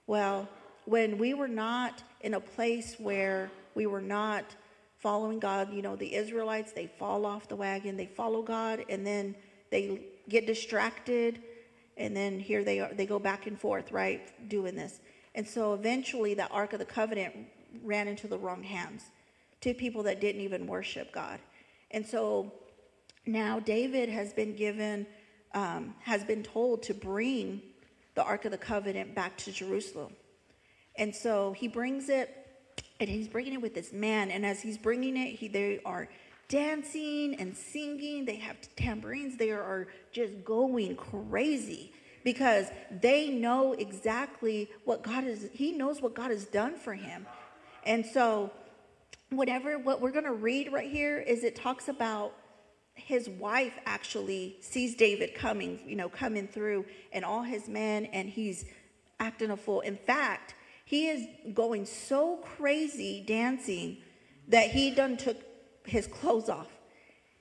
Well 0.05 0.49
when 0.85 1.17
we 1.17 1.33
were 1.33 1.47
not 1.47 2.03
in 2.21 2.33
a 2.33 2.39
place 2.39 2.95
where 2.97 3.51
we 3.75 3.85
were 3.85 4.01
not 4.01 4.55
following 5.01 5.39
God. 5.39 5.73
You 5.73 5.81
know, 5.81 5.95
the 5.95 6.13
Israelites, 6.13 6.71
they 6.71 6.87
fall 6.87 7.25
off 7.25 7.47
the 7.47 7.55
wagon, 7.55 7.97
they 7.97 8.05
follow 8.05 8.41
God, 8.41 8.85
and 8.89 9.05
then 9.05 9.35
they 9.71 10.01
get 10.29 10.45
distracted, 10.45 11.41
and 11.97 12.15
then 12.15 12.39
here 12.39 12.63
they 12.63 12.79
are, 12.79 12.93
they 12.93 13.05
go 13.05 13.19
back 13.19 13.47
and 13.47 13.59
forth, 13.59 13.91
right, 13.91 14.21
doing 14.49 14.75
this. 14.75 14.99
And 15.33 15.47
so 15.47 15.73
eventually, 15.73 16.33
the 16.33 16.47
Ark 16.47 16.73
of 16.73 16.79
the 16.79 16.85
Covenant 16.85 17.33
ran 17.83 18.07
into 18.07 18.27
the 18.27 18.37
wrong 18.37 18.63
hands 18.63 19.05
to 19.61 19.73
people 19.73 20.03
that 20.03 20.19
didn't 20.19 20.41
even 20.41 20.67
worship 20.67 21.11
God. 21.11 21.39
And 21.91 22.05
so 22.05 22.51
now 23.25 23.59
David 23.59 24.09
has 24.09 24.33
been 24.33 24.55
given, 24.55 25.07
um, 25.53 25.95
has 26.01 26.23
been 26.23 26.43
told 26.43 26.83
to 26.83 26.93
bring 26.93 27.61
the 28.15 28.23
Ark 28.23 28.45
of 28.45 28.51
the 28.51 28.57
Covenant 28.57 29.15
back 29.15 29.37
to 29.37 29.51
Jerusalem. 29.51 30.13
And 30.95 31.15
so 31.15 31.53
he 31.53 31.67
brings 31.67 32.09
it, 32.09 32.35
and 32.99 33.09
he's 33.09 33.27
bringing 33.27 33.53
it 33.53 33.61
with 33.61 33.73
this 33.73 33.93
man. 33.93 34.31
And 34.31 34.45
as 34.45 34.61
he's 34.61 34.77
bringing 34.77 35.17
it, 35.17 35.35
he, 35.35 35.47
they 35.47 35.79
are 35.85 36.09
dancing 36.47 37.35
and 37.35 37.55
singing. 37.55 38.25
They 38.25 38.35
have 38.35 38.57
tambourines. 38.75 39.37
They 39.37 39.51
are 39.51 39.87
just 40.11 40.43
going 40.43 40.95
crazy 40.97 41.93
because 42.23 42.67
they 43.01 43.29
know 43.29 43.73
exactly 43.73 44.69
what 44.85 45.01
God 45.01 45.23
is, 45.23 45.49
he 45.53 45.71
knows 45.71 46.01
what 46.01 46.13
God 46.13 46.31
has 46.31 46.45
done 46.45 46.75
for 46.75 46.93
him. 46.93 47.25
And 47.83 48.05
so, 48.05 48.51
whatever, 49.29 49.79
what 49.79 50.01
we're 50.01 50.11
going 50.11 50.25
to 50.25 50.33
read 50.33 50.71
right 50.71 50.91
here 50.91 51.17
is 51.17 51.43
it 51.43 51.55
talks 51.55 51.87
about 51.87 52.33
his 52.93 53.29
wife 53.29 53.73
actually 53.85 54.57
sees 54.59 54.95
David 54.95 55.33
coming, 55.33 55.79
you 55.85 55.95
know, 55.95 56.09
coming 56.09 56.47
through 56.47 56.85
and 57.11 57.25
all 57.25 57.41
his 57.41 57.67
men, 57.67 58.05
and 58.05 58.29
he's 58.29 58.65
acting 59.19 59.49
a 59.49 59.57
fool. 59.57 59.81
In 59.81 59.97
fact, 59.97 60.53
he 60.91 61.07
is 61.07 61.25
going 61.53 61.85
so 61.85 62.35
crazy 62.57 63.23
dancing 63.25 63.95
that 64.49 64.71
he 64.71 64.91
done 64.91 65.15
took 65.15 65.37
his 65.85 66.05
clothes 66.05 66.49
off. 66.49 66.67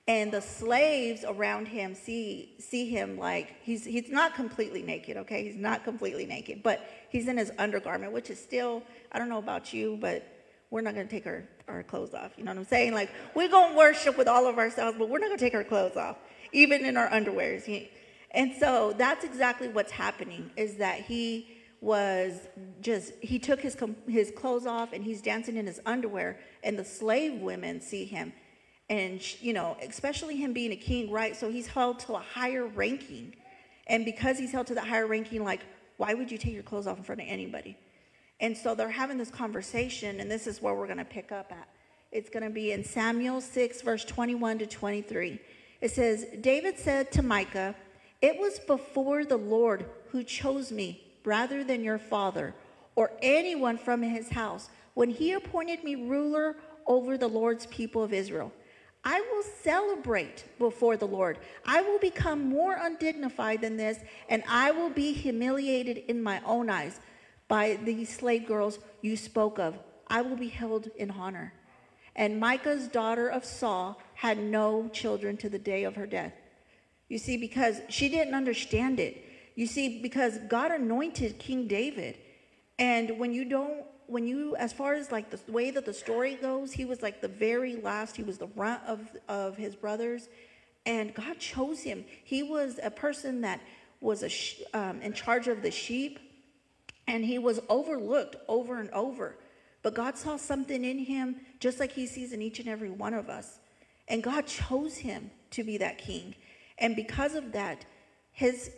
And 0.07 0.31
the 0.31 0.41
slaves 0.41 1.25
around 1.27 1.67
him 1.67 1.97
see 1.97 2.55
see 2.61 2.89
him 2.89 3.19
like 3.19 3.57
he's 3.63 3.85
he's 3.85 4.09
not 4.09 4.37
completely 4.37 4.83
naked, 4.83 5.17
okay? 5.17 5.43
He's 5.43 5.57
not 5.57 5.83
completely 5.83 6.27
naked, 6.27 6.63
but 6.63 6.89
he's 7.11 7.27
in 7.27 7.37
his 7.37 7.51
undergarment, 7.59 8.13
which 8.13 8.31
is 8.31 8.41
still, 8.41 8.85
I 9.11 9.19
don't 9.19 9.29
know 9.29 9.39
about 9.39 9.73
you, 9.73 9.99
but 10.01 10.25
we're 10.71 10.83
not 10.83 10.95
gonna 10.95 11.09
take 11.09 11.27
our, 11.27 11.43
our 11.67 11.83
clothes 11.83 12.15
off. 12.15 12.31
You 12.37 12.45
know 12.45 12.53
what 12.53 12.59
I'm 12.59 12.67
saying? 12.67 12.95
Like 12.95 13.11
we're 13.35 13.49
gonna 13.49 13.77
worship 13.77 14.17
with 14.17 14.29
all 14.29 14.47
of 14.47 14.59
ourselves, 14.59 14.97
but 14.97 15.09
we're 15.09 15.19
not 15.19 15.31
gonna 15.31 15.39
take 15.39 15.55
our 15.55 15.65
clothes 15.65 15.97
off, 15.97 16.19
even 16.53 16.85
in 16.85 16.97
our 16.97 17.09
underwears. 17.09 17.89
And 18.31 18.53
so 18.61 18.95
that's 18.97 19.25
exactly 19.25 19.67
what's 19.67 19.91
happening 19.91 20.53
is 20.57 20.77
that 20.77 21.01
he 21.01 21.57
was 21.81 22.49
just 22.83 23.13
he 23.21 23.39
took 23.39 23.61
his 23.61 23.77
his 24.07 24.31
clothes 24.31 24.67
off 24.67 24.93
and 24.93 25.03
he's 25.03 25.23
dancing 25.23 25.57
in 25.57 25.67
his 25.67 25.81
underwear 25.87 26.39
and 26.63 26.79
the 26.79 26.85
slave 26.85 27.41
women 27.41 27.81
see 27.81 28.05
him. 28.05 28.33
And 28.89 29.21
you 29.43 29.53
know 29.53 29.77
especially 29.83 30.37
him 30.37 30.53
being 30.53 30.73
a 30.73 30.77
king 30.77 31.11
right? 31.11 31.35
So 31.35 31.51
he's 31.51 31.67
held 31.67 31.99
to 32.01 32.15
a 32.15 32.19
higher 32.19 32.67
ranking. 32.67 33.35
And 33.87 34.05
because 34.05 34.39
he's 34.39 34.53
held 34.53 34.67
to 34.69 34.75
the 34.75 34.83
higher 34.83 35.07
ranking 35.07 35.43
like 35.43 35.61
why 35.97 36.15
would 36.15 36.31
you 36.31 36.39
take 36.39 36.55
your 36.55 36.63
clothes 36.63 36.87
off 36.87 36.99
in 36.99 37.05
front 37.05 37.21
of 37.21 37.27
anybody? 37.29 37.77
And 38.41 38.57
so 38.57 38.75
they're 38.75 38.89
having 38.89 39.19
this 39.19 39.31
conversation 39.31 40.21
and 40.21 40.31
this 40.31 40.47
is 40.47 40.61
where 40.61 40.75
we're 40.75 40.87
going 40.87 40.99
to 40.99 41.05
pick 41.05 41.33
up 41.33 41.51
at. 41.51 41.69
It's 42.13 42.29
going 42.29 42.43
to 42.43 42.51
be 42.51 42.73
in 42.73 42.85
samuel 42.85 43.41
6 43.41 43.83
verse 43.83 44.05
21 44.05 44.59
to 44.59 44.67
23 44.67 45.41
it 45.81 45.91
says 45.91 46.27
david 46.41 46.79
said 46.79 47.13
to 47.13 47.23
micah 47.23 47.75
it 48.21 48.39
was 48.39 48.59
before 48.59 49.25
the 49.25 49.37
lord 49.37 49.87
who 50.09 50.25
chose 50.25 50.73
me 50.73 51.10
rather 51.25 51.65
than 51.65 51.85
your 51.85 51.99
father 51.99 52.55
or 52.95 53.13
anyone 53.23 53.79
from 53.79 54.03
his 54.03 54.29
house 54.31 54.69
when 54.95 55.11
he 55.11 55.33
appointed 55.33 55.85
me 55.85 55.95
ruler 55.95 56.57
over 56.87 57.17
the 57.17 57.29
Lord's 57.29 57.67
people 57.67 58.03
of 58.03 58.13
Israel. 58.13 58.53
I 59.03 59.21
will 59.21 59.43
celebrate 59.63 60.45
before 60.59 60.97
the 60.97 61.07
Lord. 61.07 61.39
I 61.65 61.81
will 61.81 61.99
become 61.99 62.49
more 62.49 62.77
undignified 62.79 63.63
than 63.63 63.77
this, 63.77 63.99
and 64.29 64.43
I 64.47 64.73
will 64.73 64.91
be 64.91 65.13
humiliated 65.13 65.99
in 66.09 66.23
my 66.23 66.43
own 66.45 66.69
eyes 66.69 67.01
by 67.49 67.79
these 67.83 68.15
slave 68.15 68.47
girls 68.47 68.79
you 69.01 69.17
spoke 69.17 69.59
of. 69.59 69.79
I 70.09 70.21
will 70.21 70.37
be 70.37 70.49
held 70.49 70.91
in 70.97 71.11
honor. 71.11 71.55
And 72.15 72.39
Micah's 72.39 72.89
daughter 72.89 73.29
of 73.29 73.45
Saul 73.45 73.99
had 74.15 74.39
no 74.39 74.89
children 74.89 75.39
to 75.39 75.49
the 75.49 75.59
day 75.59 75.85
of 75.85 75.97
her 75.97 76.07
death. 76.07 76.35
You 77.09 77.17
see, 77.17 77.39
because 77.39 77.81
she 77.89 78.09
didn't 78.09 78.35
understand 78.35 79.01
it. 79.01 79.25
You 79.55 79.67
see, 79.67 80.01
because 80.01 80.39
God 80.49 80.71
anointed 80.71 81.39
King 81.39 81.67
David. 81.67 82.19
And 82.79 83.19
when 83.19 83.33
you 83.33 83.45
don't, 83.45 83.85
when 84.07 84.27
you, 84.27 84.57
as 84.57 84.73
far 84.73 84.95
as 84.95 85.13
like 85.13 85.31
the 85.31 85.41
way 85.53 85.71
that 85.71 85.85
the 85.85 85.95
story 85.95 86.35
goes, 86.35 86.73
he 86.73 86.85
was 86.85 87.03
like 87.03 87.21
the 87.21 87.29
very 87.29 87.77
last, 87.77 88.17
he 88.17 88.23
was 88.23 88.39
the 88.39 88.49
runt 88.49 88.83
of, 88.87 89.01
of 89.29 89.57
his 89.57 89.77
brothers. 89.77 90.29
And 90.87 91.15
God 91.15 91.39
chose 91.39 91.81
him. 91.83 92.05
He 92.25 92.43
was 92.43 92.81
a 92.83 92.91
person 92.91 93.43
that 93.43 93.61
was 94.01 94.23
a 94.23 94.29
sh- 94.29 94.63
um, 94.73 95.03
in 95.03 95.13
charge 95.13 95.47
of 95.47 95.63
the 95.63 95.71
sheep, 95.71 96.19
and 97.07 97.25
he 97.25 97.39
was 97.39 97.61
overlooked 97.69 98.37
over 98.49 98.81
and 98.81 98.91
over. 98.91 99.37
But 99.83 99.95
God 99.95 100.17
saw 100.17 100.37
something 100.37 100.85
in 100.85 100.99
him, 100.99 101.37
just 101.59 101.81
like 101.81 101.93
he 101.93 102.07
sees 102.07 102.33
in 102.33 102.43
each 102.43 102.61
and 102.61 102.69
every 102.69 102.91
one 102.91 103.15
of 103.15 103.29
us. 103.29 103.59
And 104.09 104.23
God 104.23 104.47
chose 104.47 104.97
him 104.97 105.31
to 105.53 105.65
be 105.65 105.79
that 105.79 105.99
king. 105.99 106.35
And 106.79 106.97
because 106.97 107.35
of 107.35 107.53
that, 107.53 107.85
his 108.33 108.71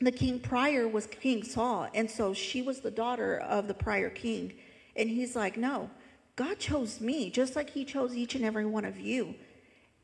the 0.00 0.12
king 0.12 0.40
prior 0.40 0.86
was 0.86 1.06
King 1.06 1.42
Saul, 1.42 1.88
and 1.94 2.10
so 2.10 2.34
she 2.34 2.62
was 2.62 2.80
the 2.80 2.90
daughter 2.90 3.38
of 3.38 3.68
the 3.68 3.74
prior 3.74 4.10
king. 4.10 4.52
And 4.94 5.08
he's 5.08 5.36
like, 5.36 5.56
No, 5.56 5.90
God 6.36 6.58
chose 6.58 7.00
me, 7.00 7.30
just 7.30 7.56
like 7.56 7.70
he 7.70 7.84
chose 7.84 8.14
each 8.14 8.34
and 8.34 8.44
every 8.44 8.66
one 8.66 8.84
of 8.84 8.98
you. 8.98 9.34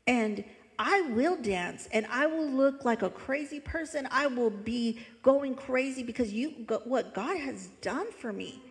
And 0.07 0.43
I 0.79 1.01
will 1.01 1.37
dance 1.37 1.87
and 1.91 2.05
I 2.07 2.25
will 2.25 2.49
look 2.49 2.83
like 2.83 3.03
a 3.03 3.09
crazy 3.09 3.59
person. 3.59 4.07
I 4.11 4.27
will 4.27 4.49
be 4.49 4.99
going 5.21 5.55
crazy 5.55 6.03
because 6.03 6.33
you 6.33 6.49
what 6.85 7.13
God 7.13 7.37
has 7.37 7.67
done 7.81 8.11
for 8.11 8.33
me. 8.33 8.61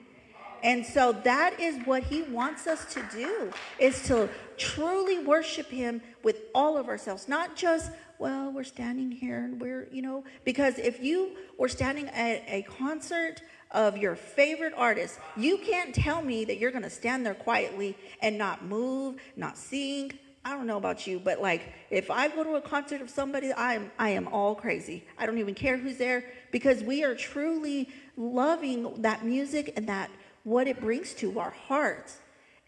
And 0.62 0.86
so 0.86 1.12
that 1.24 1.58
is 1.58 1.84
what 1.86 2.04
he 2.04 2.22
wants 2.22 2.66
us 2.66 2.92
to 2.94 3.02
do 3.12 3.52
is 3.78 4.02
to 4.04 4.28
truly 4.56 5.24
worship 5.24 5.68
him 5.68 6.00
with 6.22 6.42
all 6.54 6.76
of 6.76 6.88
ourselves, 6.88 7.28
not 7.28 7.56
just 7.56 7.90
well, 8.22 8.52
we're 8.52 8.62
standing 8.62 9.10
here 9.10 9.38
and 9.38 9.60
we're, 9.60 9.88
you 9.90 10.00
know, 10.00 10.22
because 10.44 10.78
if 10.78 11.02
you 11.02 11.32
were 11.58 11.66
standing 11.66 12.06
at 12.10 12.44
a 12.46 12.62
concert 12.62 13.42
of 13.72 13.98
your 13.98 14.14
favorite 14.14 14.72
artist, 14.76 15.18
you 15.36 15.58
can't 15.58 15.92
tell 15.92 16.22
me 16.22 16.44
that 16.44 16.58
you're 16.58 16.70
going 16.70 16.84
to 16.84 16.90
stand 16.90 17.26
there 17.26 17.34
quietly 17.34 17.96
and 18.20 18.38
not 18.38 18.64
move, 18.64 19.16
not 19.34 19.58
sing. 19.58 20.12
I 20.44 20.50
don't 20.50 20.68
know 20.68 20.76
about 20.76 21.04
you, 21.04 21.18
but 21.18 21.42
like 21.42 21.72
if 21.90 22.12
I 22.12 22.28
go 22.28 22.44
to 22.44 22.54
a 22.54 22.60
concert 22.60 23.00
of 23.00 23.10
somebody, 23.10 23.52
I'm 23.52 23.90
I 23.98 24.10
am 24.10 24.28
all 24.28 24.54
crazy. 24.54 25.04
I 25.18 25.26
don't 25.26 25.38
even 25.38 25.56
care 25.56 25.76
who's 25.76 25.96
there 25.96 26.24
because 26.52 26.80
we 26.84 27.02
are 27.02 27.16
truly 27.16 27.88
loving 28.16 29.02
that 29.02 29.24
music 29.24 29.72
and 29.76 29.88
that 29.88 30.10
what 30.44 30.68
it 30.68 30.80
brings 30.80 31.12
to 31.14 31.40
our 31.40 31.50
hearts. 31.50 32.18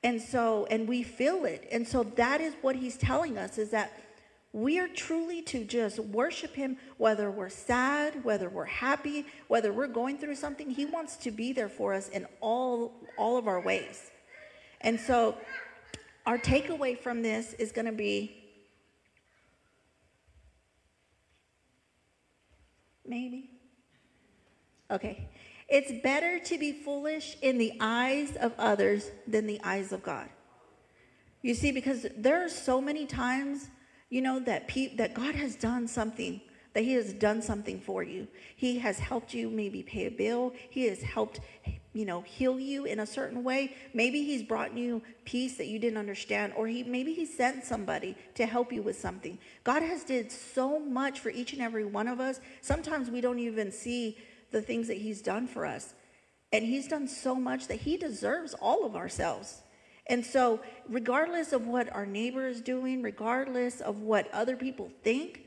And 0.03 0.21
so 0.21 0.67
and 0.69 0.89
we 0.89 1.05
feel 1.05 1.45
it. 1.45 1.69
And 1.71 1.87
so 1.87 2.03
that 2.17 2.41
is 2.41 2.55
what 2.61 2.75
he's 2.75 2.97
telling 2.97 3.39
us 3.39 3.57
is 3.57 3.71
that 3.71 4.01
we 4.55 4.79
are 4.79 4.87
truly 4.87 5.43
to 5.43 5.65
just 5.65 5.99
worship 5.99 6.55
Him, 6.55 6.77
whether 6.97 7.29
we're 7.29 7.49
sad, 7.49 8.25
whether 8.25 8.49
we're 8.49 8.65
happy, 8.65 9.27
whether 9.49 9.73
we're 9.73 9.89
going 9.89 10.17
through 10.17 10.37
something. 10.37 10.71
He 10.71 10.87
wants 10.87 11.17
to 11.19 11.33
be 11.33 11.53
there 11.53 11.69
for 11.69 11.93
us 11.93 12.09
in 12.09 12.25
all, 12.41 12.93
all 13.19 13.37
of 13.37 13.49
our 13.49 13.61
ways. 13.61 14.13
And 14.81 14.99
so, 15.01 15.37
our 16.25 16.39
takeaway 16.39 16.97
from 16.97 17.21
this 17.21 17.53
is 17.55 17.73
going 17.73 17.87
to 17.87 17.93
be 17.93 18.45
maybe. 23.05 23.51
Okay. 24.89 25.29
It's 25.69 26.01
better 26.05 26.39
to 26.39 26.59
be 26.59 26.71
foolish 26.71 27.37
in 27.43 27.59
the 27.59 27.73
eyes 27.81 28.37
of 28.37 28.53
others 28.57 29.11
than 29.27 29.49
the 29.49 29.61
eyes 29.65 29.93
of 29.93 30.05
God. 30.05 30.29
You 31.43 31.55
see, 31.55 31.73
because 31.73 32.07
there 32.17 32.45
are 32.45 32.49
so 32.49 32.81
many 32.81 33.05
times 33.05 33.69
you 34.15 34.23
know 34.23 34.39
that 34.39 34.69
pe- 34.69 34.95
that 34.95 35.13
God 35.13 35.35
has 35.35 35.57
done 35.57 35.89
something 35.89 36.41
that 36.73 36.85
he 36.85 36.93
has 36.93 37.13
done 37.13 37.41
something 37.41 37.81
for 37.81 38.03
you. 38.03 38.29
He 38.55 38.79
has 38.79 38.99
helped 38.99 39.33
you 39.33 39.49
maybe 39.49 39.83
pay 39.83 40.07
a 40.07 40.11
bill. 40.11 40.53
He 40.71 40.85
has 40.85 41.03
helped 41.03 41.41
you 41.93 42.05
know 42.05 42.21
heal 42.21 42.61
you 42.61 42.85
in 42.85 43.01
a 43.01 43.07
certain 43.07 43.43
way. 43.43 43.75
Maybe 43.93 44.23
he's 44.23 44.45
brought 44.45 44.77
you 44.77 45.03
peace 45.25 45.57
that 45.57 45.67
you 45.67 45.81
didn't 45.81 45.99
understand 45.99 46.53
or 46.57 46.69
he 46.69 46.85
maybe 46.85 47.13
he 47.13 47.27
sent 47.27 47.65
somebody 47.65 48.17
to 48.37 48.47
help 48.47 48.73
you 48.73 48.83
with 48.83 48.97
something. 48.97 49.37
God 49.65 49.83
has 49.83 50.05
did 50.05 50.31
so 50.31 50.79
much 50.79 51.19
for 51.19 51.31
each 51.31 51.53
and 51.53 51.61
every 51.61 51.85
one 51.85 52.07
of 52.07 52.21
us. 52.21 52.39
Sometimes 52.61 53.11
we 53.11 53.21
don't 53.21 53.41
even 53.41 53.73
see 53.73 54.17
the 54.53 54.63
things 54.63 54.87
that 54.87 54.99
he's 54.99 55.23
done 55.23 55.49
for 55.49 55.67
us. 55.67 55.93
And 56.53 56.65
he's 56.65 56.87
done 56.87 57.09
so 57.09 57.35
much 57.35 57.67
that 57.67 57.81
he 57.81 57.97
deserves 57.97 58.55
all 58.55 58.87
of 58.87 58.95
ourselves. 58.95 59.64
And 60.09 60.25
so, 60.25 60.61
regardless 60.89 61.53
of 61.53 61.67
what 61.67 61.93
our 61.95 62.07
neighbor 62.07 62.47
is 62.49 62.61
doing, 62.61 63.03
regardless 63.03 63.81
of 63.81 64.01
what 64.01 64.33
other 64.33 64.57
people 64.57 64.91
think, 65.03 65.43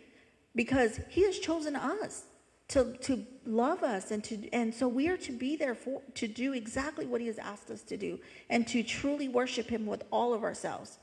because 0.56 1.00
he 1.10 1.24
has 1.24 1.39
chosen 1.39 1.76
us 1.76 2.24
to, 2.70 2.93
to 3.02 3.26
love 3.46 3.84
us 3.84 4.12
and 4.12 4.24
to 4.26 4.50
and 4.54 4.74
so 4.74 4.88
we 4.88 5.08
are 5.10 5.17
to 5.17 5.32
be 5.32 5.56
there 5.56 5.76
for 5.76 6.02
to 6.15 6.28
do 6.28 6.54
exactly 6.54 7.06
what 7.06 7.22
he 7.22 7.28
has 7.28 7.38
asked 7.39 7.72
us 7.72 7.82
to 7.84 7.98
do 7.98 8.20
and 8.50 8.67
to 8.67 8.84
truly 8.84 9.30
worship 9.30 9.70
him 9.70 9.86
with 9.86 10.04
all 10.12 10.34
of 10.34 10.43
ourselves 10.43 11.00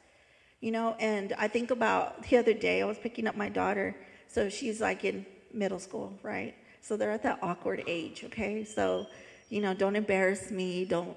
You 0.60 0.72
know, 0.72 0.96
and 1.00 1.34
I 1.38 1.48
think 1.48 1.70
about 1.70 2.24
the 2.24 2.38
other 2.38 2.54
day, 2.54 2.82
I 2.82 2.86
was 2.86 2.98
picking 2.98 3.28
up 3.28 3.36
my 3.36 3.50
daughter. 3.50 3.96
So 4.28 4.48
she's 4.50 4.80
like 4.80 5.04
in 5.04 5.26
middle 5.52 5.78
school, 5.80 6.18
right? 6.22 6.54
So 6.82 6.96
they're 6.96 7.12
at 7.12 7.22
that 7.24 7.40
awkward 7.42 7.84
age, 7.86 8.24
okay? 8.24 8.64
So, 8.64 9.06
you 9.50 9.60
know, 9.62 9.74
don't 9.74 9.96
embarrass 9.96 10.50
me. 10.50 10.86
Don't, 10.86 11.16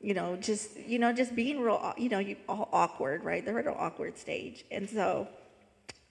you 0.00 0.14
know, 0.14 0.36
just, 0.36 0.78
you 0.78 0.98
know, 0.98 1.12
just 1.12 1.34
being 1.34 1.60
real, 1.60 1.92
you 1.98 2.08
know, 2.08 2.18
you, 2.18 2.36
all 2.48 2.68
awkward, 2.72 3.22
right? 3.22 3.44
They're 3.44 3.58
at 3.58 3.66
an 3.66 3.74
awkward 3.76 4.16
stage. 4.16 4.64
And 4.70 4.88
so 4.88 5.28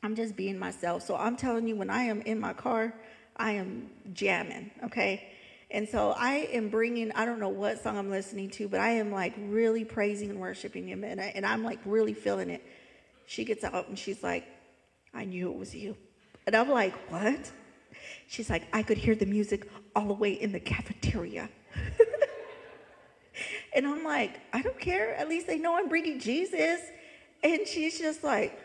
I'm 0.03 0.15
just 0.15 0.35
being 0.35 0.59
myself. 0.59 1.03
So 1.03 1.15
I'm 1.15 1.35
telling 1.35 1.67
you, 1.67 1.75
when 1.75 1.89
I 1.89 2.03
am 2.03 2.21
in 2.21 2.39
my 2.39 2.53
car, 2.53 2.93
I 3.35 3.53
am 3.53 3.89
jamming, 4.13 4.69
okay? 4.85 5.31
And 5.71 5.87
so 5.87 6.13
I 6.17 6.49
am 6.51 6.69
bringing, 6.69 7.11
I 7.13 7.25
don't 7.25 7.39
know 7.39 7.49
what 7.49 7.81
song 7.81 7.97
I'm 7.97 8.09
listening 8.09 8.49
to, 8.51 8.67
but 8.67 8.79
I 8.79 8.89
am 8.91 9.11
like 9.11 9.33
really 9.37 9.85
praising 9.85 10.29
and 10.29 10.39
worshiping 10.39 10.87
him. 10.87 11.03
And, 11.03 11.19
I, 11.19 11.31
and 11.35 11.45
I'm 11.45 11.63
like 11.63 11.79
really 11.85 12.13
feeling 12.13 12.49
it. 12.49 12.63
She 13.25 13.45
gets 13.45 13.63
out 13.63 13.87
and 13.87 13.97
she's 13.97 14.23
like, 14.23 14.45
I 15.13 15.25
knew 15.25 15.51
it 15.51 15.57
was 15.57 15.73
you. 15.75 15.95
And 16.45 16.55
I'm 16.55 16.69
like, 16.69 16.93
what? 17.11 17.51
She's 18.27 18.49
like, 18.49 18.63
I 18.73 18.83
could 18.83 18.97
hear 18.97 19.15
the 19.15 19.25
music 19.25 19.69
all 19.95 20.05
the 20.05 20.13
way 20.13 20.33
in 20.33 20.51
the 20.51 20.59
cafeteria. 20.59 21.49
and 23.73 23.85
I'm 23.85 24.03
like, 24.03 24.39
I 24.53 24.61
don't 24.61 24.79
care. 24.79 25.15
At 25.15 25.29
least 25.29 25.47
they 25.47 25.57
know 25.57 25.77
I'm 25.77 25.89
bringing 25.89 26.19
Jesus. 26.19 26.81
And 27.43 27.67
she's 27.67 27.99
just 27.99 28.23
like, 28.23 28.59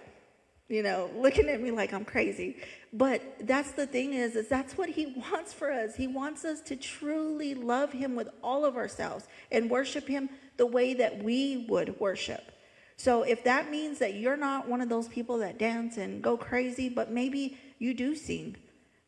you 0.68 0.82
know, 0.82 1.10
looking 1.16 1.48
at 1.48 1.60
me 1.60 1.70
like 1.70 1.92
I'm 1.92 2.04
crazy. 2.04 2.56
But 2.92 3.22
that's 3.40 3.72
the 3.72 3.86
thing 3.86 4.14
is, 4.14 4.34
is 4.36 4.48
that's 4.48 4.78
what 4.78 4.88
he 4.88 5.14
wants 5.32 5.52
for 5.52 5.70
us. 5.70 5.94
He 5.94 6.06
wants 6.06 6.44
us 6.44 6.60
to 6.62 6.76
truly 6.76 7.54
love 7.54 7.92
him 7.92 8.14
with 8.14 8.28
all 8.42 8.64
of 8.64 8.76
ourselves 8.76 9.26
and 9.52 9.70
worship 9.70 10.08
him 10.08 10.30
the 10.56 10.66
way 10.66 10.94
that 10.94 11.22
we 11.22 11.66
would 11.68 11.98
worship. 12.00 12.52
So 12.96 13.22
if 13.22 13.42
that 13.44 13.70
means 13.70 13.98
that 13.98 14.14
you're 14.14 14.36
not 14.36 14.68
one 14.68 14.80
of 14.80 14.88
those 14.88 15.08
people 15.08 15.38
that 15.38 15.58
dance 15.58 15.96
and 15.96 16.22
go 16.22 16.36
crazy, 16.36 16.88
but 16.88 17.10
maybe 17.10 17.58
you 17.78 17.92
do 17.92 18.14
sing, 18.14 18.56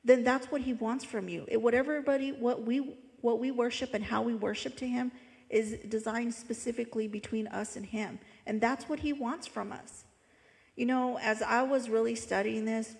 then 0.04 0.24
that's 0.24 0.46
what 0.50 0.61
he 0.61 0.72
wants 0.72 1.04
from 1.04 1.28
you. 1.28 1.44
It, 1.48 1.62
whatever 1.62 1.92
everybody 1.92 2.32
what 2.32 2.64
we 2.64 2.96
what 3.20 3.38
we 3.38 3.50
worship 3.50 3.94
and 3.94 4.04
how 4.04 4.22
we 4.22 4.35
worship 4.35 4.76
to 4.76 4.87
him 4.87 5.11
is 5.50 5.78
designed 5.88 6.35
specifically 6.35 7.09
between 7.09 7.46
us 7.48 7.76
and 7.76 7.87
him. 7.87 8.18
And 8.46 8.61
that's 8.61 8.88
what 8.88 9.00
he 9.00 9.12
wants 9.12 9.46
from 9.46 9.72
us. 9.72 10.04
You 10.76 10.87
know, 10.87 11.18
as 11.18 11.42
I 11.42 11.62
was 11.62 11.88
really 11.88 12.14
studying 12.14 12.64
this, 12.64 12.96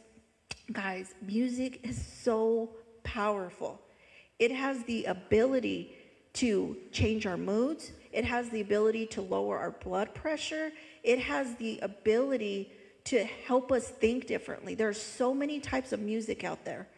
guys, 0.73 1.15
music 1.21 1.81
is 1.83 2.05
so 2.23 2.71
powerful. 3.05 3.81
It 4.39 4.51
has 4.53 4.83
the 4.85 5.05
ability 5.05 5.95
to 6.35 6.77
change 6.93 7.27
our 7.27 7.37
moods. 7.37 7.93
It 8.13 8.25
has 8.25 8.51
the 8.51 8.61
ability 8.61 9.07
to 9.07 9.23
lower 9.23 9.59
our 9.59 9.71
blood 9.71 10.15
pressure. 10.15 10.73
It 11.03 11.19
has 11.19 11.55
the 11.57 11.79
ability 11.81 12.73
to 13.05 13.25
help 13.25 13.71
us 13.71 13.89
think 13.89 14.27
differently. 14.27 14.75
There's 14.75 15.01
so 15.01 15.33
many 15.33 15.61
types 15.61 15.93
of 15.93 16.01
music 16.01 16.45
out 16.45 16.65
there. 16.65 16.89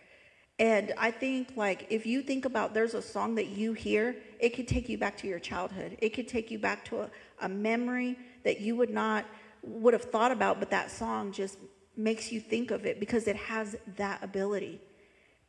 And 0.59 0.92
I 0.99 1.11
think 1.11 1.53
like 1.57 1.87
if 1.90 2.05
you 2.05 2.23
think 2.23 2.44
about 2.44 2.75
there's 2.75 2.94
a 2.94 3.03
song 3.03 3.37
that 3.37 3.49
you 3.49 3.73
hear, 3.73 4.16
it 4.40 4.51
could 4.51 4.66
take 4.66 4.88
you 4.88 4.99
back 4.99 5.16
to 5.18 5.29
your 5.29 5.38
childhood. 5.38 5.97
It 6.01 6.11
could 6.11 6.27
take 6.27 6.51
you 6.51 6.59
back 6.59 6.85
to 6.87 7.03
a, 7.03 7.11
a 7.40 7.49
memory 7.49 8.18
that 8.44 8.61
you 8.61 8.75
would 8.77 8.90
not 8.90 9.25
would 9.62 9.94
have 9.94 10.05
thought 10.05 10.33
about, 10.33 10.59
but 10.59 10.71
that 10.71 10.90
song 10.90 11.33
just 11.33 11.59
makes 11.97 12.33
you 12.33 12.40
think 12.40 12.71
of 12.71 12.87
it 12.87 13.01
because 13.01 13.29
it 13.29 13.37
has 13.37 13.77
that 13.97 14.23
ability. 14.23 14.81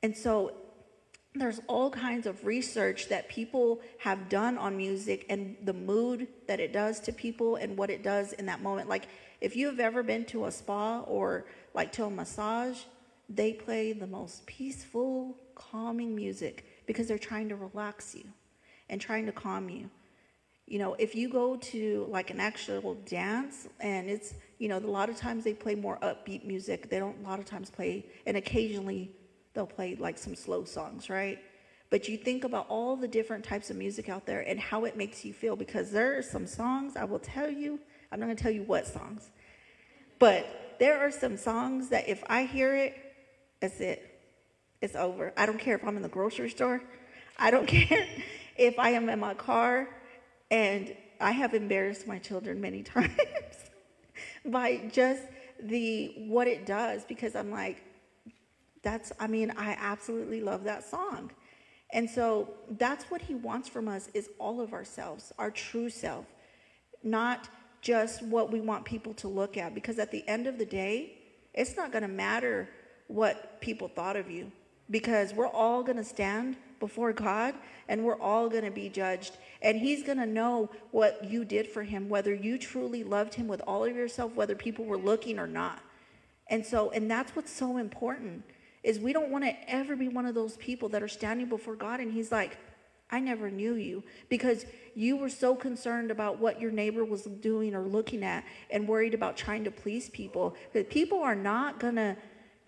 And 0.01 0.15
so 0.15 0.53
there's 1.35 1.61
all 1.67 1.91
kinds 1.91 2.25
of 2.25 2.43
research 2.45 3.07
that 3.09 3.29
people 3.29 3.81
have 3.99 4.29
done 4.29 4.57
on 4.57 4.75
music 4.75 5.25
and 5.29 5.55
the 5.63 5.73
mood 5.73 6.27
that 6.47 6.59
it 6.59 6.73
does 6.73 6.99
to 7.01 7.13
people 7.13 7.55
and 7.55 7.77
what 7.77 7.89
it 7.89 8.03
does 8.03 8.33
in 8.33 8.47
that 8.47 8.61
moment. 8.61 8.89
Like 8.89 9.07
if 9.41 9.55
you 9.55 9.67
have 9.67 9.79
ever 9.79 10.01
been 10.01 10.25
to 10.25 10.45
a 10.45 10.51
spa 10.51 11.01
or 11.01 11.45
like 11.73 11.91
to 11.93 12.05
a 12.05 12.09
massage, 12.09 12.79
they 13.29 13.53
play 13.53 13.93
the 13.93 14.07
most 14.07 14.45
peaceful, 14.45 15.37
calming 15.55 16.15
music 16.15 16.65
because 16.87 17.07
they're 17.07 17.17
trying 17.17 17.49
to 17.49 17.55
relax 17.55 18.15
you 18.15 18.25
and 18.89 18.99
trying 18.99 19.25
to 19.25 19.31
calm 19.31 19.69
you 19.69 19.89
you 20.69 20.77
know, 20.77 20.95
if 20.99 21.15
you 21.15 21.29
go 21.29 21.55
to 21.55 22.05
like 22.09 22.29
an 22.29 22.39
actual 22.39 22.93
dance 23.05 23.67
and 23.79 24.07
it's, 24.07 24.35
you 24.59 24.67
know, 24.69 24.77
a 24.77 24.79
lot 24.79 25.09
of 25.09 25.17
times 25.17 25.43
they 25.43 25.53
play 25.53 25.73
more 25.73 25.97
upbeat 26.03 26.45
music. 26.45 26.91
They 26.91 26.99
don't 26.99 27.17
a 27.25 27.27
lot 27.27 27.39
of 27.39 27.45
times 27.45 27.71
play, 27.71 28.05
and 28.27 28.37
occasionally 28.37 29.11
they'll 29.53 29.65
play 29.65 29.95
like 29.99 30.19
some 30.19 30.35
slow 30.35 30.63
songs, 30.65 31.09
right? 31.09 31.39
But 31.89 32.07
you 32.07 32.17
think 32.17 32.43
about 32.43 32.67
all 32.69 32.95
the 32.95 33.07
different 33.07 33.43
types 33.43 33.71
of 33.71 33.77
music 33.77 34.09
out 34.09 34.27
there 34.27 34.41
and 34.41 34.59
how 34.59 34.85
it 34.85 34.95
makes 34.95 35.25
you 35.25 35.33
feel 35.33 35.55
because 35.55 35.89
there 35.89 36.15
are 36.19 36.21
some 36.21 36.45
songs, 36.45 36.95
I 36.95 37.03
will 37.03 37.17
tell 37.17 37.49
you, 37.49 37.79
I'm 38.11 38.19
not 38.19 38.27
going 38.27 38.37
to 38.37 38.43
tell 38.43 38.51
you 38.51 38.61
what 38.61 38.85
songs, 38.85 39.31
but 40.19 40.75
there 40.77 40.99
are 40.99 41.09
some 41.09 41.35
songs 41.35 41.89
that 41.89 42.07
if 42.07 42.23
I 42.27 42.43
hear 42.43 42.75
it, 42.75 42.95
that's 43.59 43.79
it. 43.79 44.05
It's 44.81 44.95
over. 44.95 45.33
I 45.35 45.45
don't 45.45 45.59
care 45.59 45.75
if 45.75 45.83
I'm 45.83 45.97
in 45.97 46.01
the 46.01 46.09
grocery 46.09 46.49
store. 46.49 46.81
I 47.37 47.51
don't 47.51 47.67
care 47.67 48.07
if 48.57 48.77
I 48.79 48.91
am 48.91 49.09
in 49.09 49.19
my 49.19 49.33
car 49.33 49.89
and 50.51 50.95
I 51.19 51.31
have 51.31 51.53
embarrassed 51.53 52.07
my 52.07 52.19
children 52.19 52.61
many 52.61 52.83
times 52.83 53.11
by 54.45 54.89
just 54.91 55.23
the 55.61 56.13
what 56.27 56.47
it 56.47 56.65
does 56.65 57.03
because 57.03 57.35
I'm 57.35 57.51
like, 57.51 57.83
that's, 58.81 59.11
I 59.19 59.27
mean, 59.27 59.51
I 59.57 59.75
absolutely 59.79 60.41
love 60.41 60.63
that 60.63 60.89
song. 60.89 61.31
And 61.91 62.09
so 62.09 62.49
that's 62.77 63.05
what 63.05 63.21
he 63.21 63.35
wants 63.35 63.67
from 63.67 63.87
us 63.87 64.09
is 64.13 64.29
all 64.39 64.61
of 64.61 64.73
ourselves, 64.73 65.33
our 65.37 65.51
true 65.51 65.89
self, 65.89 66.25
not 67.03 67.49
just 67.81 68.21
what 68.23 68.51
we 68.51 68.61
want 68.61 68.85
people 68.85 69.13
to 69.15 69.27
look 69.27 69.57
at. 69.57 69.73
Because 69.73 69.99
at 69.99 70.11
the 70.11 70.25
end 70.27 70.47
of 70.47 70.57
the 70.57 70.65
day, 70.65 71.17
it's 71.53 71.75
not 71.75 71.91
going 71.91 72.03
to 72.03 72.07
matter 72.07 72.69
what 73.09 73.59
people 73.59 73.89
thought 73.89 74.15
of 74.15 74.31
you 74.31 74.49
because 74.89 75.33
we're 75.33 75.47
all 75.47 75.83
going 75.83 75.97
to 75.97 76.03
stand 76.03 76.55
before 76.79 77.11
God 77.11 77.53
and 77.87 78.03
we're 78.03 78.19
all 78.19 78.49
going 78.49 78.63
to 78.63 78.71
be 78.71 78.87
judged. 78.87 79.37
And 79.61 79.77
He's 79.77 80.03
going 80.03 80.17
to 80.17 80.25
know 80.25 80.69
what 80.91 81.23
you 81.25 81.43
did 81.43 81.67
for 81.67 81.83
Him, 81.83 82.07
whether 82.07 82.33
you 82.33 82.57
truly 82.57 83.03
loved 83.03 83.33
Him 83.33 83.47
with 83.47 83.61
all 83.67 83.83
of 83.83 83.95
yourself, 83.95 84.33
whether 84.35 84.55
people 84.55 84.85
were 84.85 84.97
looking 84.97 85.37
or 85.37 85.47
not. 85.47 85.81
And 86.47 86.65
so, 86.65 86.89
and 86.91 87.11
that's 87.11 87.35
what's 87.35 87.51
so 87.51 87.77
important 87.77 88.43
is 88.81 88.97
we 88.97 89.11
don't 89.11 89.29
want 89.29 89.43
to 89.43 89.69
ever 89.69 89.95
be 89.95 90.07
one 90.07 90.25
of 90.25 90.35
those 90.35 90.55
people 90.57 90.87
that 90.89 91.03
are 91.03 91.09
standing 91.09 91.49
before 91.49 91.75
God 91.75 91.99
and 91.99 92.13
He's 92.13 92.31
like, 92.31 92.57
I 93.11 93.19
never 93.19 93.49
knew 93.49 93.73
you 93.73 94.03
because 94.29 94.65
you 94.93 95.17
were 95.17 95.29
so 95.29 95.55
concerned 95.55 96.11
about 96.11 96.37
what 96.37 96.61
your 96.61 96.69
neighbor 96.71 97.03
was 97.03 97.23
doing 97.23 97.73
or 97.73 97.81
looking 97.81 98.23
at 98.23 98.45
and 98.69 98.87
worried 98.87 99.15
about 99.15 99.35
trying 99.35 99.63
to 99.63 99.71
please 99.71 100.09
people. 100.09 100.55
That 100.73 100.89
people 100.89 101.21
are 101.23 101.35
not 101.35 101.79
going 101.79 101.95
to, 101.95 102.15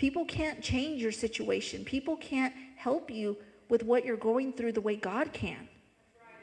people 0.01 0.25
can't 0.25 0.63
change 0.63 0.99
your 0.99 1.11
situation. 1.11 1.85
People 1.85 2.15
can't 2.15 2.55
help 2.75 3.11
you 3.11 3.37
with 3.69 3.83
what 3.83 4.03
you're 4.03 4.17
going 4.17 4.51
through 4.51 4.71
the 4.71 4.81
way 4.81 4.95
God 4.95 5.31
can. 5.31 5.69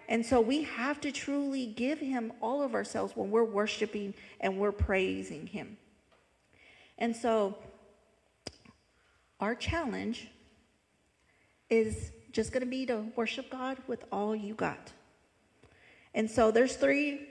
And 0.09 0.25
so 0.25 0.41
we 0.41 0.63
have 0.63 1.01
to 1.01 1.11
truly 1.11 1.67
give 1.67 1.99
him 1.99 2.33
all 2.41 2.63
of 2.63 2.77
ourselves 2.77 3.17
when 3.17 3.33
we're 3.33 3.43
worshiping 3.43 4.15
and 4.41 4.59
we're 4.59 4.71
praising 4.71 5.49
him. 5.49 5.77
And 6.99 7.17
so 7.17 7.59
our 9.41 9.57
challenge 9.57 10.29
is 11.69 12.13
just 12.31 12.53
going 12.53 12.63
to 12.63 12.71
be 12.71 12.87
to 12.87 13.07
worship 13.17 13.51
God 13.51 13.77
with 13.89 14.05
all 14.13 14.37
you 14.37 14.55
got. 14.55 14.93
And 16.15 16.31
so 16.31 16.53
there's 16.53 16.77
three 16.77 17.27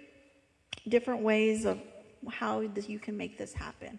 different 0.90 1.22
ways 1.22 1.64
of 1.64 1.80
how 2.30 2.60
you 2.60 3.00
can 3.00 3.16
make 3.16 3.38
this 3.38 3.54
happen. 3.54 3.98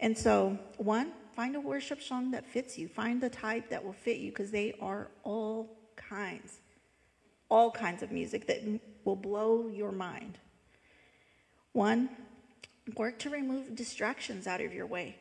And 0.00 0.18
so, 0.18 0.58
one, 0.78 1.12
find 1.34 1.56
a 1.56 1.60
worship 1.60 2.02
song 2.02 2.30
that 2.32 2.46
fits 2.46 2.78
you. 2.78 2.88
Find 2.88 3.20
the 3.20 3.30
type 3.30 3.70
that 3.70 3.84
will 3.84 3.92
fit 3.92 4.18
you 4.18 4.30
because 4.30 4.50
they 4.50 4.74
are 4.80 5.08
all 5.24 5.76
kinds. 5.96 6.60
All 7.48 7.70
kinds 7.70 8.02
of 8.02 8.10
music 8.10 8.46
that 8.46 8.62
will 9.04 9.16
blow 9.16 9.68
your 9.68 9.92
mind. 9.92 10.38
One, 11.72 12.10
work 12.96 13.18
to 13.20 13.30
remove 13.30 13.74
distractions 13.74 14.46
out 14.46 14.60
of 14.60 14.72
your 14.72 14.86
way. 14.86 15.16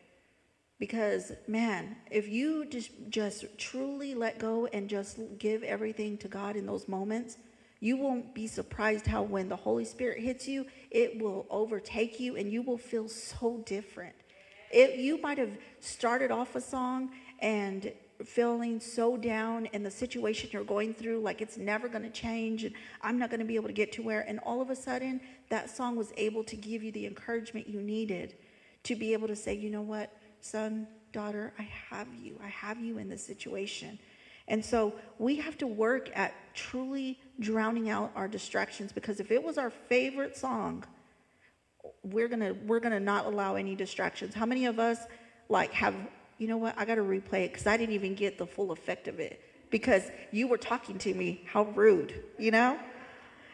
Because, 0.80 1.32
man, 1.48 1.96
if 2.10 2.28
you 2.28 2.66
just, 2.66 2.90
just 3.10 3.46
truly 3.58 4.16
let 4.16 4.40
go 4.40 4.66
and 4.68 4.90
just 4.90 5.20
give 5.38 5.62
everything 5.64 6.18
to 6.18 6.28
God 6.28 6.56
in 6.56 6.66
those 6.66 6.88
moments, 6.88 7.38
you 7.80 7.98
won't 7.98 8.34
be 8.34 8.48
surprised 8.48 9.06
how 9.06 9.24
when 9.24 9.48
the 9.48 9.56
Holy 9.56 9.86
Spirit 9.86 10.20
hits 10.22 10.48
you, 10.48 10.66
it 10.90 11.22
will 11.22 11.46
overtake 11.50 12.20
you 12.20 12.36
and 12.36 12.52
you 12.52 12.62
will 12.62 12.78
feel 12.78 13.08
so 13.08 13.62
different. 13.66 14.16
It, 14.74 15.00
you 15.00 15.20
might 15.22 15.38
have 15.38 15.58
started 15.80 16.32
off 16.32 16.56
a 16.56 16.62
song 16.62 17.12
and 17.40 17.92
feeling 18.26 18.80
so 18.80 19.18
down 19.18 19.66
in 19.68 19.84
the 19.84 19.92
situation 19.92 20.50
you're 20.52 20.64
going 20.64 20.94
through, 20.94 21.20
like 21.20 21.42
it's 21.42 21.58
never 21.58 21.88
going 21.88 22.04
to 22.04 22.10
change 22.10 22.64
and 22.64 22.76
I'm 23.02 23.18
not 23.18 23.30
going 23.30 23.40
to 23.40 23.46
be 23.46 23.56
able 23.56 23.68
to 23.68 23.74
get 23.74 23.92
to 23.94 24.04
where. 24.04 24.22
And 24.22 24.40
all 24.40 24.62
of 24.62 24.70
a 24.70 24.76
sudden, 24.76 25.22
that 25.50 25.70
song 25.70 25.96
was 25.96 26.14
able 26.18 26.44
to 26.46 26.56
give 26.56 26.84
you 26.84 26.92
the 26.92 27.06
encouragement 27.06 27.68
you 27.68 27.82
needed 27.82 28.36
to 28.84 28.96
be 28.96 29.14
able 29.14 29.28
to 29.28 29.36
say, 29.36 29.56
you 29.56 29.70
know 29.70 29.82
what, 29.82 30.16
son, 30.40 30.88
daughter, 31.12 31.54
I 31.60 31.68
have 31.90 32.08
you. 32.14 32.40
I 32.44 32.48
have 32.48 32.80
you 32.80 32.98
in 32.98 33.10
this 33.10 33.26
situation. 33.26 34.00
And 34.48 34.64
so 34.64 34.94
we 35.18 35.36
have 35.38 35.58
to 35.60 35.68
work 35.68 36.10
at 36.16 36.34
truly 36.54 37.20
drowning 37.40 37.90
out 37.90 38.12
our 38.16 38.28
distractions 38.28 38.92
because 38.92 39.20
if 39.20 39.32
it 39.32 39.42
was 39.42 39.58
our 39.58 39.70
favorite 39.70 40.36
song, 40.36 40.84
we're 42.04 42.28
gonna 42.28 42.54
we're 42.66 42.80
gonna 42.80 43.00
not 43.00 43.26
allow 43.26 43.56
any 43.56 43.76
distractions. 43.76 44.34
How 44.34 44.46
many 44.46 44.66
of 44.66 44.80
us 44.80 45.00
like 45.50 45.72
have 45.74 45.96
you 46.42 46.48
know 46.48 46.58
what? 46.58 46.74
I 46.76 46.86
got 46.86 46.96
to 46.96 47.04
replay 47.04 47.46
it 47.46 47.52
because 47.52 47.68
I 47.68 47.78
didn't 47.78 47.94
even 47.94 48.16
get 48.16 48.40
the 48.40 48.48
full 48.48 48.72
effect 48.72 49.08
of 49.08 49.20
it 49.20 49.44
because 49.70 50.10
you 50.32 50.48
were 50.48 50.58
talking 50.58 50.98
to 50.98 51.14
me. 51.14 51.44
How 51.46 51.66
rude, 51.76 52.24
you 52.40 52.50
know? 52.50 52.80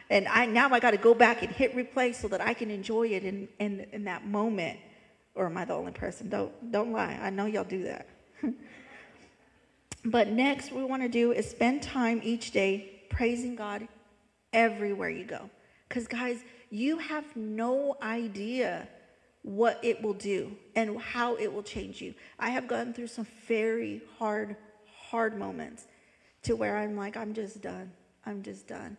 And 0.08 0.26
I 0.26 0.46
now 0.46 0.70
I 0.70 0.80
got 0.80 0.92
to 0.92 0.96
go 0.96 1.12
back 1.12 1.42
and 1.42 1.52
hit 1.52 1.76
replay 1.76 2.14
so 2.14 2.28
that 2.28 2.40
I 2.40 2.54
can 2.54 2.70
enjoy 2.70 3.08
it 3.08 3.24
in, 3.24 3.46
in, 3.58 3.86
in 3.92 4.04
that 4.04 4.26
moment. 4.26 4.78
Or 5.34 5.44
am 5.44 5.58
I 5.58 5.66
the 5.66 5.74
only 5.74 5.92
person? 5.92 6.30
Don't 6.30 6.72
don't 6.72 6.90
lie. 6.90 7.18
I 7.20 7.28
know 7.28 7.44
y'all 7.44 7.62
do 7.62 7.82
that. 7.84 8.08
but 10.06 10.28
next, 10.28 10.72
we 10.72 10.82
want 10.82 11.02
to 11.02 11.10
do 11.10 11.32
is 11.32 11.48
spend 11.48 11.82
time 11.82 12.22
each 12.24 12.52
day 12.52 13.02
praising 13.10 13.54
God 13.54 13.86
everywhere 14.54 15.10
you 15.10 15.24
go. 15.24 15.50
Because 15.88 16.08
guys, 16.08 16.38
you 16.70 16.98
have 16.98 17.36
no 17.36 17.96
idea 18.02 18.88
what 19.42 19.78
it 19.82 20.02
will 20.02 20.14
do 20.14 20.52
and 20.74 21.00
how 21.00 21.36
it 21.36 21.52
will 21.52 21.62
change 21.62 22.00
you. 22.02 22.14
I 22.38 22.50
have 22.50 22.68
gone 22.68 22.92
through 22.92 23.06
some 23.06 23.26
very 23.46 24.02
hard, 24.18 24.56
hard 25.10 25.38
moments 25.38 25.86
to 26.42 26.54
where 26.54 26.76
I'm 26.76 26.96
like, 26.96 27.16
I'm 27.16 27.34
just 27.34 27.62
done. 27.62 27.92
I'm 28.26 28.42
just 28.42 28.66
done. 28.66 28.96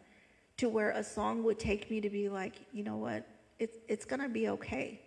To 0.58 0.70
where 0.70 0.92
a 0.92 1.04
song 1.04 1.44
would 1.44 1.60
take 1.60 1.90
me 1.90 2.02
to 2.02 2.10
be 2.10 2.30
like, 2.30 2.56
you 2.74 2.84
know 2.84 2.98
what? 2.98 3.28
It's, 3.60 3.78
it's 3.88 4.06
going 4.06 4.22
to 4.22 4.30
be 4.30 4.50
okay. 4.50 5.02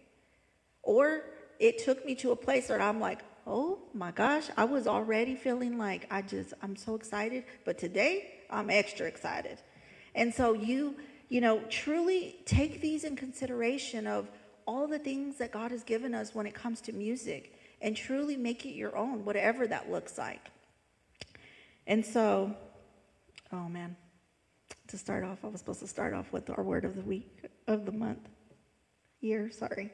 Or 0.82 1.24
it 1.58 1.78
took 1.78 2.04
me 2.06 2.14
to 2.16 2.32
a 2.32 2.36
place 2.36 2.68
where 2.68 2.80
I'm 2.80 3.00
like, 3.00 3.20
oh 3.46 3.78
my 3.92 4.12
gosh, 4.12 4.44
I 4.56 4.64
was 4.64 4.86
already 4.86 5.34
feeling 5.34 5.78
like 5.78 6.06
I 6.10 6.22
just, 6.22 6.54
I'm 6.62 6.76
so 6.76 6.94
excited. 6.94 7.44
But 7.64 7.78
today, 7.78 8.30
I'm 8.50 8.70
extra 8.70 9.06
excited. 9.06 9.58
And 10.14 10.32
so 10.32 10.52
you, 10.52 10.96
you 11.32 11.40
know, 11.40 11.62
truly 11.70 12.36
take 12.44 12.82
these 12.82 13.04
in 13.04 13.16
consideration 13.16 14.06
of 14.06 14.28
all 14.66 14.86
the 14.86 14.98
things 14.98 15.38
that 15.38 15.50
God 15.50 15.70
has 15.70 15.82
given 15.82 16.14
us 16.14 16.34
when 16.34 16.44
it 16.44 16.52
comes 16.52 16.82
to 16.82 16.92
music 16.92 17.58
and 17.80 17.96
truly 17.96 18.36
make 18.36 18.66
it 18.66 18.74
your 18.74 18.94
own, 18.94 19.24
whatever 19.24 19.66
that 19.66 19.90
looks 19.90 20.18
like. 20.18 20.50
And 21.86 22.04
so, 22.04 22.54
oh 23.50 23.66
man, 23.70 23.96
to 24.88 24.98
start 24.98 25.24
off, 25.24 25.38
I 25.42 25.46
was 25.46 25.60
supposed 25.60 25.80
to 25.80 25.86
start 25.86 26.12
off 26.12 26.30
with 26.34 26.50
our 26.50 26.62
word 26.62 26.84
of 26.84 26.96
the 26.96 27.00
week, 27.00 27.46
of 27.66 27.86
the 27.86 27.92
month, 27.92 28.28
year, 29.22 29.50
sorry. 29.50 29.90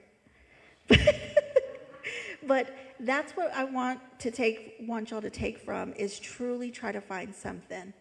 but 2.49 2.77
that's 2.99 3.37
what 3.37 3.55
I 3.55 3.63
want 3.63 4.01
to 4.19 4.33
take, 4.33 4.75
want 4.81 5.13
y'all 5.13 5.23
to 5.23 5.31
take 5.31 5.61
from 5.61 5.93
is 5.93 6.19
truly 6.19 6.73
try 6.73 6.91
to 6.91 7.01
find 7.01 7.33
something 7.33 7.93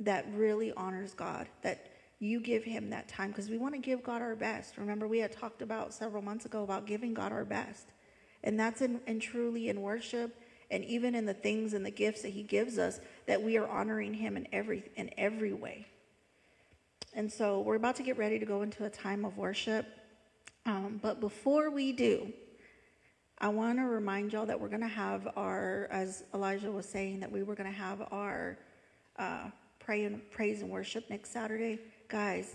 that 0.00 0.26
really 0.34 0.74
honors 0.74 1.14
God, 1.14 1.48
that 1.62 1.95
you 2.18 2.40
give 2.40 2.64
him 2.64 2.90
that 2.90 3.08
time 3.08 3.30
because 3.30 3.50
we 3.50 3.58
want 3.58 3.74
to 3.74 3.80
give 3.80 4.02
God 4.02 4.22
our 4.22 4.34
best. 4.34 4.78
Remember, 4.78 5.06
we 5.06 5.18
had 5.18 5.32
talked 5.32 5.62
about 5.62 5.92
several 5.92 6.22
months 6.22 6.46
ago 6.46 6.62
about 6.62 6.86
giving 6.86 7.12
God 7.12 7.32
our 7.32 7.44
best. 7.44 7.92
And 8.42 8.58
that's 8.58 8.80
in, 8.80 9.00
in 9.06 9.20
truly 9.20 9.68
in 9.68 9.82
worship 9.82 10.34
and 10.70 10.84
even 10.84 11.14
in 11.14 11.26
the 11.26 11.34
things 11.34 11.74
and 11.74 11.84
the 11.84 11.90
gifts 11.90 12.22
that 12.22 12.30
he 12.30 12.42
gives 12.42 12.78
us 12.78 13.00
that 13.26 13.42
we 13.42 13.56
are 13.56 13.68
honoring 13.68 14.14
him 14.14 14.36
in 14.36 14.48
every 14.52 14.84
in 14.96 15.10
every 15.18 15.52
way. 15.52 15.86
And 17.14 17.32
so 17.32 17.60
we're 17.60 17.76
about 17.76 17.96
to 17.96 18.02
get 18.02 18.18
ready 18.18 18.38
to 18.38 18.46
go 18.46 18.62
into 18.62 18.84
a 18.84 18.90
time 18.90 19.24
of 19.24 19.36
worship. 19.38 19.86
Um, 20.66 21.00
but 21.02 21.20
before 21.20 21.70
we 21.70 21.92
do, 21.92 22.32
I 23.38 23.48
want 23.48 23.78
to 23.78 23.84
remind 23.84 24.32
y'all 24.32 24.46
that 24.46 24.60
we're 24.60 24.68
going 24.68 24.80
to 24.80 24.86
have 24.86 25.28
our, 25.36 25.88
as 25.90 26.24
Elijah 26.34 26.70
was 26.70 26.86
saying, 26.86 27.20
that 27.20 27.30
we 27.30 27.42
were 27.42 27.54
going 27.54 27.70
to 27.70 27.78
have 27.78 28.02
our 28.10 28.58
uh, 29.18 29.50
pray 29.78 30.04
and 30.04 30.30
praise 30.30 30.62
and 30.62 30.70
worship 30.70 31.08
next 31.08 31.32
Saturday. 31.32 31.78
Guys, 32.08 32.54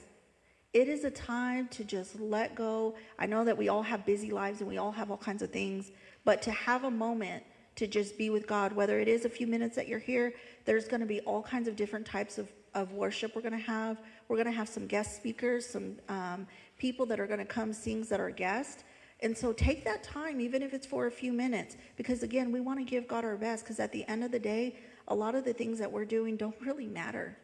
it 0.74 0.88
is 0.88 1.04
a 1.04 1.12
time 1.12 1.68
to 1.70 1.84
just 1.84 2.18
let 2.22 2.56
go. 2.56 2.96
I 3.20 3.26
know 3.26 3.44
that 3.44 3.58
we 3.58 3.68
all 3.68 3.84
have 3.84 4.06
busy 4.06 4.32
lives 4.32 4.62
and 4.62 4.70
we 4.70 4.78
all 4.78 4.94
have 4.94 5.12
all 5.12 5.18
kinds 5.18 5.42
of 5.42 5.52
things, 5.52 5.92
but 6.24 6.42
to 6.44 6.52
have 6.52 6.86
a 6.86 6.92
moment 6.92 7.44
to 7.76 7.86
just 7.86 8.18
be 8.18 8.30
with 8.30 8.48
God, 8.48 8.72
whether 8.72 9.00
it 9.00 9.10
is 9.10 9.26
a 9.26 9.30
few 9.30 9.48
minutes 9.48 9.76
that 9.76 9.90
you're 9.90 10.00
here, 10.00 10.34
there's 10.64 10.88
going 10.88 11.02
to 11.02 11.06
be 11.06 11.20
all 11.22 11.44
kinds 11.44 11.68
of 11.68 11.76
different 11.76 12.06
types 12.06 12.38
of, 12.38 12.50
of 12.74 12.94
worship 12.94 13.36
we're 13.36 13.42
going 13.42 13.52
to 13.52 13.58
have. 13.58 14.02
We're 14.30 14.38
going 14.38 14.48
to 14.48 14.54
have 14.54 14.70
some 14.70 14.88
guest 14.88 15.18
speakers, 15.18 15.66
some 15.66 15.98
um, 16.08 16.48
people 16.78 17.06
that 17.08 17.20
are 17.20 17.28
going 17.28 17.40
to 17.40 17.46
come 17.46 17.74
sing 17.74 18.04
that 18.04 18.22
are 18.22 18.30
guests. 18.30 18.86
And 19.20 19.38
so 19.38 19.52
take 19.52 19.84
that 19.84 20.02
time, 20.02 20.40
even 20.40 20.62
if 20.62 20.74
it's 20.74 20.86
for 20.86 21.08
a 21.08 21.12
few 21.12 21.34
minutes, 21.34 21.76
because 21.98 22.24
again, 22.24 22.54
we 22.54 22.62
want 22.62 22.80
to 22.80 22.86
give 22.86 23.06
God 23.06 23.26
our 23.26 23.36
best, 23.36 23.66
because 23.66 23.80
at 23.82 23.92
the 23.92 24.08
end 24.08 24.24
of 24.24 24.32
the 24.32 24.40
day, 24.40 24.78
a 25.10 25.16
lot 25.16 25.36
of 25.36 25.44
the 25.44 25.54
things 25.54 25.78
that 25.80 25.92
we're 25.92 26.06
doing 26.06 26.38
don't 26.38 26.56
really 26.62 26.88
matter 26.88 27.38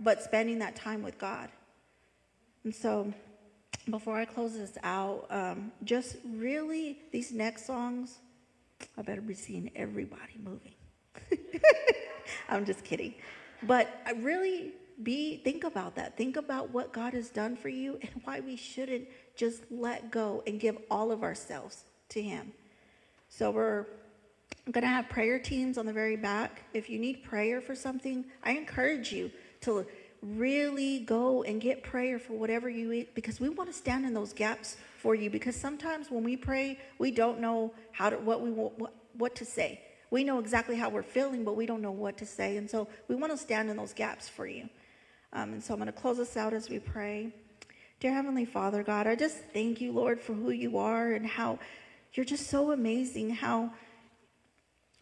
but 0.00 0.22
spending 0.22 0.58
that 0.60 0.76
time 0.76 1.02
with 1.02 1.18
God. 1.18 1.48
And 2.64 2.74
so, 2.74 3.12
before 3.90 4.16
I 4.16 4.24
close 4.24 4.54
this 4.54 4.76
out, 4.82 5.26
um, 5.30 5.72
just 5.84 6.16
really, 6.24 6.98
these 7.12 7.32
next 7.32 7.66
songs, 7.66 8.18
I 8.96 9.02
better 9.02 9.20
be 9.20 9.34
seeing 9.34 9.70
everybody 9.74 10.38
moving. 10.42 10.74
I'm 12.48 12.64
just 12.64 12.84
kidding. 12.84 13.14
But 13.62 13.88
really 14.16 14.72
be 15.02 15.38
think 15.38 15.64
about 15.64 15.94
that. 15.96 16.16
Think 16.16 16.36
about 16.36 16.70
what 16.70 16.92
God 16.92 17.14
has 17.14 17.30
done 17.30 17.56
for 17.56 17.68
you 17.68 17.98
and 18.02 18.10
why 18.24 18.40
we 18.40 18.56
shouldn't 18.56 19.08
just 19.36 19.62
let 19.70 20.10
go 20.10 20.42
and 20.46 20.58
give 20.58 20.76
all 20.90 21.12
of 21.12 21.22
ourselves 21.22 21.84
to 22.10 22.20
him. 22.22 22.52
So 23.28 23.50
we're 23.50 23.86
going 24.70 24.82
to 24.82 24.88
have 24.88 25.08
prayer 25.08 25.38
teams 25.38 25.78
on 25.78 25.86
the 25.86 25.92
very 25.92 26.16
back. 26.16 26.64
If 26.74 26.90
you 26.90 26.98
need 26.98 27.22
prayer 27.22 27.60
for 27.60 27.74
something, 27.74 28.24
I 28.42 28.52
encourage 28.52 29.12
you 29.12 29.30
to 29.62 29.86
really 30.22 31.00
go 31.00 31.42
and 31.44 31.60
get 31.60 31.82
prayer 31.82 32.18
for 32.18 32.32
whatever 32.32 32.68
you 32.68 32.92
eat 32.92 33.14
because 33.14 33.38
we 33.40 33.48
want 33.48 33.70
to 33.70 33.76
stand 33.76 34.04
in 34.04 34.12
those 34.12 34.32
gaps 34.32 34.76
for 34.98 35.14
you 35.14 35.30
because 35.30 35.54
sometimes 35.54 36.10
when 36.10 36.24
we 36.24 36.36
pray 36.36 36.78
we 36.98 37.10
don't 37.10 37.38
know 37.38 37.72
how 37.92 38.10
to 38.10 38.16
what 38.16 38.40
we 38.40 38.50
want 38.50 38.76
what, 38.78 38.94
what 39.16 39.34
to 39.36 39.44
say. 39.44 39.80
We 40.10 40.24
know 40.24 40.38
exactly 40.38 40.74
how 40.74 40.88
we're 40.88 41.02
feeling 41.02 41.44
but 41.44 41.56
we 41.56 41.66
don't 41.66 41.82
know 41.82 41.92
what 41.92 42.16
to 42.18 42.26
say 42.26 42.56
and 42.56 42.68
so 42.68 42.88
we 43.06 43.14
want 43.14 43.32
to 43.32 43.38
stand 43.38 43.70
in 43.70 43.76
those 43.76 43.92
gaps 43.92 44.28
for 44.28 44.46
you. 44.46 44.68
Um, 45.32 45.52
and 45.52 45.62
so 45.62 45.74
i'm 45.74 45.80
going 45.80 45.92
to 45.92 45.98
close 45.98 46.18
us 46.18 46.36
out 46.36 46.52
as 46.52 46.68
we 46.68 46.78
pray. 46.78 47.32
Dear 48.00 48.12
heavenly 48.12 48.44
father 48.44 48.82
god 48.82 49.06
i 49.06 49.14
just 49.14 49.38
thank 49.52 49.80
you 49.80 49.92
lord 49.92 50.20
for 50.20 50.32
who 50.32 50.50
you 50.50 50.78
are 50.78 51.12
and 51.12 51.26
how 51.26 51.58
you're 52.14 52.26
just 52.26 52.48
so 52.48 52.72
amazing 52.72 53.30
how 53.30 53.72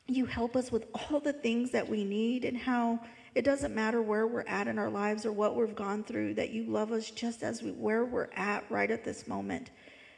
you 0.07 0.25
help 0.27 0.57
us 0.57 0.71
with 0.71 0.87
all 0.95 1.21
the 1.21 1.33
things 1.33 1.71
that 1.73 1.89
we 1.89 2.05
need 2.05 2.45
and 2.45 2.57
how 2.57 3.01
it 3.37 3.45
doesn't 3.45 3.75
matter 3.75 4.01
where 4.01 4.27
we're 4.27 4.47
at 4.47 4.67
in 4.67 4.79
our 4.79 4.89
lives 4.89 5.27
or 5.27 5.31
what 5.31 5.55
we've 5.55 5.77
gone 5.77 6.03
through, 6.03 6.33
that 6.33 6.53
you 6.53 6.65
love 6.65 6.91
us 6.91 7.11
just 7.11 7.43
as 7.43 7.63
we, 7.63 7.71
where 7.71 8.07
we're 8.07 8.31
at 8.35 8.65
right 8.71 8.91
at 8.91 9.05
this 9.05 9.29
moment. 9.29 9.73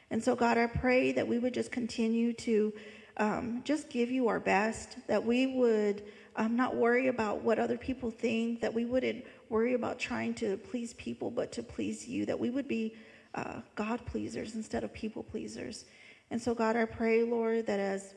And 0.09 0.23
so, 0.23 0.37
God, 0.37 0.57
I 0.57 0.67
pray 0.67 1.11
that 1.11 1.27
we 1.27 1.37
would 1.37 1.53
just 1.53 1.69
continue 1.69 2.31
to 2.31 2.73
um, 3.17 3.61
just 3.65 3.89
give 3.89 4.09
you 4.09 4.29
our 4.29 4.39
best, 4.39 4.95
that 5.07 5.21
we 5.21 5.47
would 5.47 6.03
um, 6.37 6.55
not 6.55 6.77
worry 6.77 7.09
about 7.09 7.43
what 7.43 7.59
other 7.59 7.77
people 7.77 8.09
think, 8.09 8.61
that 8.61 8.73
we 8.73 8.85
wouldn't 8.85 9.25
worry 9.49 9.73
about 9.73 9.99
trying 9.99 10.33
to 10.35 10.55
please 10.55 10.93
people, 10.93 11.29
but 11.29 11.51
to 11.51 11.61
please 11.61 12.07
you, 12.07 12.25
that 12.25 12.39
we 12.39 12.49
would 12.49 12.69
be 12.69 12.95
uh, 13.35 13.59
God 13.75 14.05
pleasers 14.05 14.55
instead 14.55 14.85
of 14.85 14.93
people 14.93 15.23
pleasers. 15.23 15.83
And 16.31 16.41
so, 16.41 16.55
God, 16.55 16.77
I 16.77 16.85
pray, 16.85 17.23
Lord, 17.23 17.67
that 17.67 17.81
as 17.81 18.13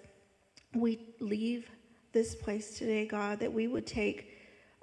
we 0.75 1.01
leave 1.19 1.69
this 2.12 2.37
place 2.37 2.79
today, 2.79 3.05
God, 3.05 3.41
that 3.41 3.53
we 3.53 3.67
would 3.67 3.85
take 3.85 4.32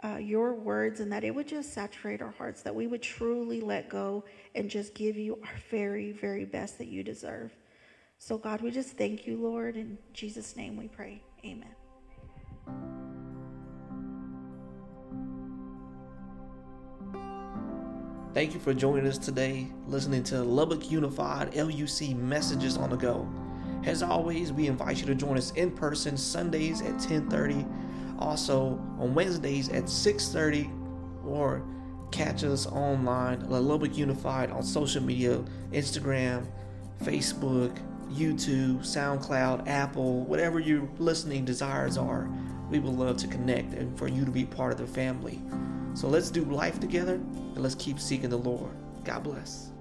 uh, 0.03 0.17
your 0.17 0.53
words 0.53 0.99
and 0.99 1.11
that 1.11 1.23
it 1.23 1.33
would 1.33 1.47
just 1.47 1.73
saturate 1.73 2.21
our 2.21 2.31
hearts, 2.31 2.61
that 2.61 2.73
we 2.73 2.87
would 2.87 3.01
truly 3.01 3.61
let 3.61 3.89
go 3.89 4.23
and 4.55 4.69
just 4.69 4.93
give 4.93 5.17
you 5.17 5.39
our 5.43 5.55
very, 5.69 6.11
very 6.11 6.45
best 6.45 6.77
that 6.77 6.87
you 6.87 7.03
deserve. 7.03 7.51
So, 8.17 8.37
God, 8.37 8.61
we 8.61 8.71
just 8.71 8.97
thank 8.97 9.25
you, 9.27 9.37
Lord. 9.37 9.75
In 9.75 9.97
Jesus' 10.13 10.55
name 10.55 10.77
we 10.77 10.87
pray. 10.87 11.21
Amen. 11.45 11.75
Thank 18.33 18.53
you 18.53 18.59
for 18.59 18.73
joining 18.73 19.07
us 19.07 19.17
today, 19.17 19.67
listening 19.87 20.23
to 20.25 20.43
Lubbock 20.43 20.91
Unified 20.91 21.55
LUC 21.55 22.15
Messages 22.15 22.77
on 22.77 22.89
the 22.89 22.95
Go. 22.95 23.27
As 23.85 24.03
always, 24.03 24.53
we 24.53 24.67
invite 24.67 24.99
you 24.99 25.05
to 25.07 25.15
join 25.15 25.37
us 25.37 25.51
in 25.51 25.71
person 25.71 26.15
Sundays 26.15 26.81
at 26.81 26.91
1030 26.91 27.65
also 28.19 28.79
on 28.99 29.15
Wednesdays 29.15 29.69
at 29.69 29.89
6:30 29.89 30.69
or 31.25 31.63
catch 32.11 32.43
us 32.43 32.67
online 32.67 33.41
at 33.41 33.49
Lubbock 33.49 33.97
Unified 33.97 34.51
on 34.51 34.63
social 34.63 35.01
media, 35.01 35.43
Instagram, 35.71 36.45
Facebook, 37.03 37.77
YouTube, 38.11 38.79
SoundCloud, 38.79 39.67
Apple, 39.67 40.23
whatever 40.25 40.59
your 40.59 40.89
listening 40.97 41.45
desires 41.45 41.97
are. 41.97 42.29
We 42.69 42.79
would 42.79 42.93
love 42.93 43.17
to 43.17 43.27
connect 43.27 43.73
and 43.73 43.97
for 43.97 44.07
you 44.07 44.25
to 44.25 44.31
be 44.31 44.45
part 44.45 44.71
of 44.71 44.77
the 44.79 44.87
family. 44.87 45.41
So 45.93 46.07
let's 46.07 46.29
do 46.29 46.43
life 46.45 46.79
together 46.79 47.15
and 47.15 47.57
let's 47.57 47.75
keep 47.75 47.99
seeking 47.99 48.29
the 48.29 48.37
Lord. 48.37 48.71
God 49.03 49.23
bless. 49.23 49.71